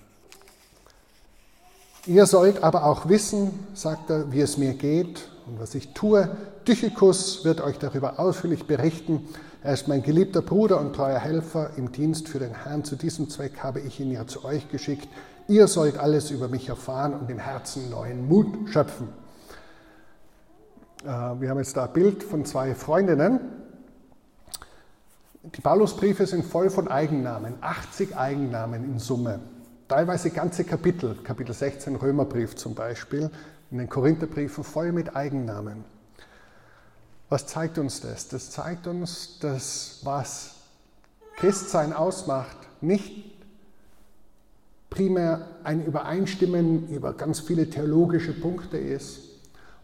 Ihr 2.06 2.26
sollt 2.26 2.64
aber 2.64 2.84
auch 2.86 3.08
wissen, 3.08 3.66
sagt 3.74 4.10
er, 4.10 4.32
wie 4.32 4.40
es 4.40 4.58
mir 4.58 4.74
geht 4.74 5.28
und 5.46 5.60
was 5.60 5.74
ich 5.74 5.94
tue. 5.94 6.36
Tychikus 6.64 7.44
wird 7.44 7.60
euch 7.60 7.78
darüber 7.78 8.18
ausführlich 8.18 8.66
berichten. 8.66 9.28
Er 9.62 9.74
ist 9.74 9.86
mein 9.86 10.02
geliebter 10.02 10.42
Bruder 10.42 10.80
und 10.80 10.94
treuer 10.94 11.20
Helfer 11.20 11.70
im 11.76 11.92
Dienst 11.92 12.28
für 12.28 12.40
den 12.40 12.54
Herrn. 12.64 12.82
Zu 12.82 12.96
diesem 12.96 13.30
Zweck 13.30 13.60
habe 13.62 13.80
ich 13.80 14.00
ihn 14.00 14.10
ja 14.10 14.26
zu 14.26 14.44
euch 14.44 14.68
geschickt. 14.68 15.08
Ihr 15.46 15.68
sollt 15.68 15.96
alles 15.96 16.32
über 16.32 16.48
mich 16.48 16.68
erfahren 16.68 17.14
und 17.14 17.30
im 17.30 17.38
Herzen 17.38 17.90
neuen 17.90 18.26
Mut 18.26 18.68
schöpfen. 18.70 19.21
Äh, 21.04 21.40
wir 21.40 21.50
haben 21.50 21.58
jetzt 21.58 21.76
da 21.76 21.84
ein 21.84 21.92
Bild 21.92 22.22
von 22.22 22.44
zwei 22.44 22.74
Freundinnen. 22.74 23.40
Die 25.42 25.60
Paulusbriefe 25.60 26.26
sind 26.26 26.44
voll 26.44 26.70
von 26.70 26.86
Eigennamen, 26.88 27.54
80 27.60 28.16
Eigennamen 28.16 28.84
in 28.84 28.98
Summe. 28.98 29.40
Teilweise 29.88 30.30
ganze 30.30 30.64
Kapitel, 30.64 31.16
Kapitel 31.24 31.52
16 31.52 31.96
Römerbrief 31.96 32.54
zum 32.54 32.74
Beispiel, 32.74 33.30
in 33.70 33.78
den 33.78 33.88
Korintherbriefen 33.88 34.62
voll 34.62 34.92
mit 34.92 35.16
Eigennamen. 35.16 35.84
Was 37.28 37.46
zeigt 37.46 37.78
uns 37.78 38.00
das? 38.00 38.28
Das 38.28 38.50
zeigt 38.50 38.86
uns, 38.86 39.38
dass 39.40 40.00
was 40.04 40.54
Christsein 41.36 41.92
ausmacht, 41.92 42.56
nicht 42.80 43.32
primär 44.90 45.48
ein 45.64 45.84
Übereinstimmen 45.84 46.88
über 46.88 47.14
ganz 47.14 47.40
viele 47.40 47.68
theologische 47.68 48.32
Punkte 48.32 48.76
ist, 48.76 49.31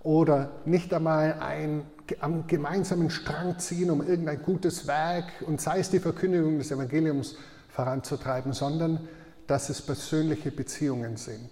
oder 0.02 0.50
nicht 0.64 0.92
einmal 0.94 1.34
ein 1.40 1.84
am 2.20 2.46
gemeinsamen 2.46 3.10
Strang 3.10 3.58
ziehen, 3.58 3.90
um 3.90 4.06
irgendein 4.06 4.42
gutes 4.42 4.86
Werk 4.86 5.26
und 5.46 5.60
sei 5.60 5.80
es 5.80 5.90
die 5.90 6.00
Verkündigung 6.00 6.58
des 6.58 6.70
Evangeliums 6.70 7.36
voranzutreiben, 7.68 8.52
sondern 8.52 9.06
dass 9.46 9.68
es 9.68 9.82
persönliche 9.82 10.50
Beziehungen 10.50 11.16
sind. 11.16 11.50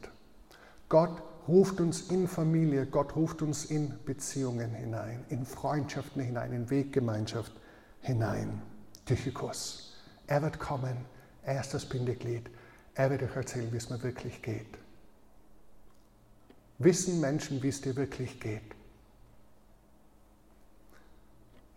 Gott 0.88 1.22
ruft 1.48 1.80
uns 1.80 2.10
in 2.10 2.26
Familie, 2.26 2.86
Gott 2.86 3.16
ruft 3.16 3.42
uns 3.42 3.66
in 3.66 3.94
Beziehungen 4.04 4.74
hinein, 4.74 5.24
in 5.28 5.44
Freundschaften 5.44 6.22
hinein, 6.22 6.52
in 6.52 6.70
Weggemeinschaft 6.70 7.52
hinein. 8.00 8.62
Tychikos, 9.04 9.94
er 10.26 10.42
wird 10.42 10.58
kommen, 10.58 10.96
er 11.42 11.60
ist 11.60 11.74
das 11.74 11.86
Bindeglied, 11.86 12.50
er 12.94 13.10
wird 13.10 13.22
euch 13.22 13.36
erzählen, 13.36 13.72
wie 13.72 13.76
es 13.76 13.90
mir 13.90 14.02
wirklich 14.02 14.42
geht. 14.42 14.78
Wissen 16.78 17.20
Menschen, 17.20 17.62
wie 17.62 17.68
es 17.68 17.80
dir 17.80 17.96
wirklich 17.96 18.38
geht? 18.40 18.62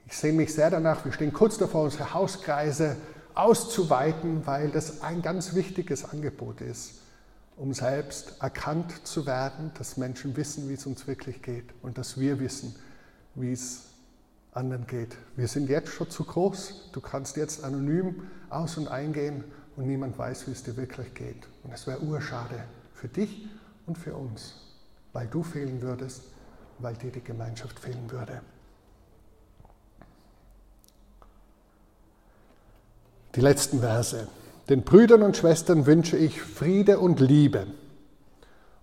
Ich 0.05 0.17
sehe 0.17 0.33
mich 0.33 0.53
sehr 0.53 0.69
danach, 0.69 1.05
wir 1.05 1.11
stehen 1.11 1.31
kurz 1.31 1.57
davor, 1.57 1.83
unsere 1.83 2.13
Hauskreise 2.13 2.97
auszuweiten, 3.35 4.45
weil 4.45 4.71
das 4.71 5.01
ein 5.01 5.21
ganz 5.21 5.53
wichtiges 5.53 6.03
Angebot 6.03 6.61
ist, 6.61 6.95
um 7.55 7.73
selbst 7.73 8.41
erkannt 8.41 9.05
zu 9.05 9.25
werden, 9.25 9.71
dass 9.77 9.97
Menschen 9.97 10.35
wissen, 10.35 10.67
wie 10.67 10.73
es 10.73 10.85
uns 10.85 11.07
wirklich 11.07 11.41
geht 11.41 11.65
und 11.81 11.97
dass 11.97 12.19
wir 12.19 12.39
wissen, 12.39 12.75
wie 13.35 13.51
es 13.51 13.83
anderen 14.51 14.87
geht. 14.87 15.15
Wir 15.35 15.47
sind 15.47 15.69
jetzt 15.69 15.89
schon 15.89 16.09
zu 16.09 16.23
groß. 16.23 16.89
Du 16.91 17.01
kannst 17.01 17.37
jetzt 17.37 17.63
anonym 17.63 18.23
aus- 18.49 18.77
und 18.77 18.87
eingehen 18.87 19.43
und 19.77 19.85
niemand 19.87 20.17
weiß, 20.17 20.47
wie 20.47 20.51
es 20.51 20.63
dir 20.63 20.75
wirklich 20.75 21.13
geht. 21.13 21.47
Und 21.63 21.71
es 21.71 21.85
wäre 21.87 22.01
urschade 22.01 22.63
für 22.93 23.07
dich 23.07 23.47
und 23.85 23.97
für 23.97 24.15
uns 24.15 24.68
weil 25.13 25.27
du 25.27 25.43
fehlen 25.43 25.81
würdest, 25.81 26.23
weil 26.79 26.95
dir 26.95 27.11
die 27.11 27.23
Gemeinschaft 27.23 27.79
fehlen 27.79 28.09
würde. 28.11 28.41
Die 33.35 33.41
letzten 33.41 33.79
Verse. 33.79 34.27
Den 34.69 34.83
Brüdern 34.83 35.23
und 35.23 35.35
Schwestern 35.37 35.85
wünsche 35.85 36.17
ich 36.17 36.41
Friede 36.41 36.99
und 36.99 37.19
Liebe 37.19 37.67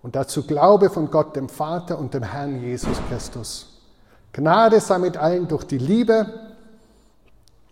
und 0.01 0.15
dazu 0.15 0.45
Glaube 0.45 0.89
von 0.89 1.11
Gott, 1.11 1.35
dem 1.35 1.49
Vater 1.49 1.97
und 1.97 2.13
dem 2.13 2.23
Herrn 2.23 2.61
Jesus 2.61 2.97
Christus. 3.09 3.81
Gnade 4.33 4.79
sei 4.79 4.99
mit 4.99 5.17
allen 5.17 5.47
durch 5.47 5.63
die 5.63 5.77
Liebe, 5.77 6.55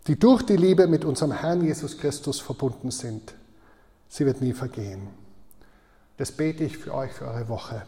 die 0.08 0.18
durch 0.18 0.44
die 0.44 0.58
Liebe 0.58 0.88
mit 0.88 1.06
unserem 1.06 1.32
Herrn 1.32 1.64
Jesus 1.64 1.98
Christus 1.98 2.40
verbunden 2.40 2.92
sind. 2.92 3.34
Sie 4.08 4.26
wird 4.26 4.42
nie 4.42 4.54
vergehen. 4.54 5.08
Das 6.18 6.32
bete 6.32 6.64
ich 6.64 6.78
für 6.78 6.94
euch 6.94 7.12
für 7.12 7.26
eure 7.26 7.48
Woche. 7.50 7.84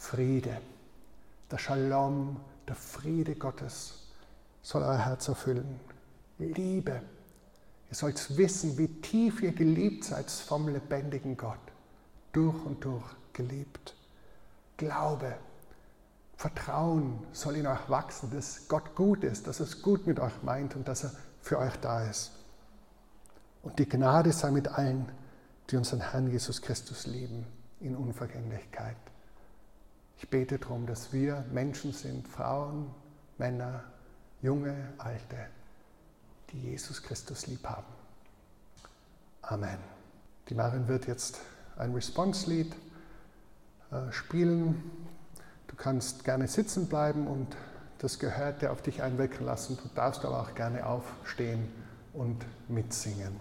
Friede, 0.00 0.60
der 1.50 1.58
Shalom, 1.58 2.40
der 2.66 2.74
Friede 2.74 3.36
Gottes 3.36 4.08
soll 4.62 4.82
euer 4.82 4.98
Herz 4.98 5.28
erfüllen. 5.28 5.78
Liebe. 6.38 7.02
Ihr 7.90 7.94
sollt 7.94 8.36
wissen, 8.36 8.78
wie 8.78 8.88
tief 8.88 9.42
ihr 9.42 9.52
geliebt 9.52 10.04
seid 10.04 10.28
vom 10.30 10.68
lebendigen 10.68 11.36
Gott. 11.36 11.60
Durch 12.32 12.64
und 12.64 12.82
durch 12.82 13.04
geliebt. 13.34 13.94
Glaube, 14.78 15.36
Vertrauen 16.34 17.24
soll 17.32 17.56
in 17.56 17.66
euch 17.66 17.88
wachsen, 17.88 18.30
dass 18.32 18.66
Gott 18.68 18.96
gut 18.96 19.22
ist, 19.22 19.46
dass 19.46 19.60
es 19.60 19.82
gut 19.82 20.06
mit 20.06 20.18
euch 20.18 20.42
meint 20.42 20.74
und 20.74 20.88
dass 20.88 21.04
er 21.04 21.12
für 21.42 21.58
euch 21.58 21.76
da 21.76 22.04
ist. 22.08 22.32
Und 23.62 23.78
die 23.78 23.88
Gnade 23.88 24.32
sei 24.32 24.50
mit 24.50 24.66
allen, 24.66 25.12
die 25.68 25.76
unseren 25.76 26.00
Herrn 26.00 26.30
Jesus 26.30 26.62
Christus 26.62 27.06
lieben, 27.06 27.46
in 27.80 27.94
Unvergänglichkeit. 27.94 28.96
Ich 30.20 30.28
bete 30.28 30.58
darum, 30.58 30.86
dass 30.86 31.14
wir 31.14 31.46
Menschen 31.50 31.92
sind, 31.92 32.28
Frauen, 32.28 32.90
Männer, 33.38 33.82
junge, 34.42 34.76
alte, 34.98 35.46
die 36.52 36.58
Jesus 36.58 37.02
Christus 37.02 37.46
lieb 37.46 37.66
haben. 37.66 37.86
Amen. 39.40 39.78
Die 40.50 40.54
Marin 40.54 40.86
wird 40.88 41.06
jetzt 41.06 41.40
ein 41.78 41.94
Response-Lied 41.94 42.76
äh, 43.90 44.12
spielen. 44.12 44.82
Du 45.68 45.74
kannst 45.74 46.22
gerne 46.24 46.48
sitzen 46.48 46.86
bleiben 46.86 47.26
und 47.26 47.56
das 47.98 48.18
Gehörte 48.18 48.72
auf 48.72 48.82
dich 48.82 49.02
einwirken 49.02 49.46
lassen. 49.46 49.78
Du 49.82 49.88
darfst 49.94 50.22
aber 50.26 50.42
auch 50.42 50.54
gerne 50.54 50.84
aufstehen 50.84 51.66
und 52.12 52.44
mitsingen. 52.68 53.40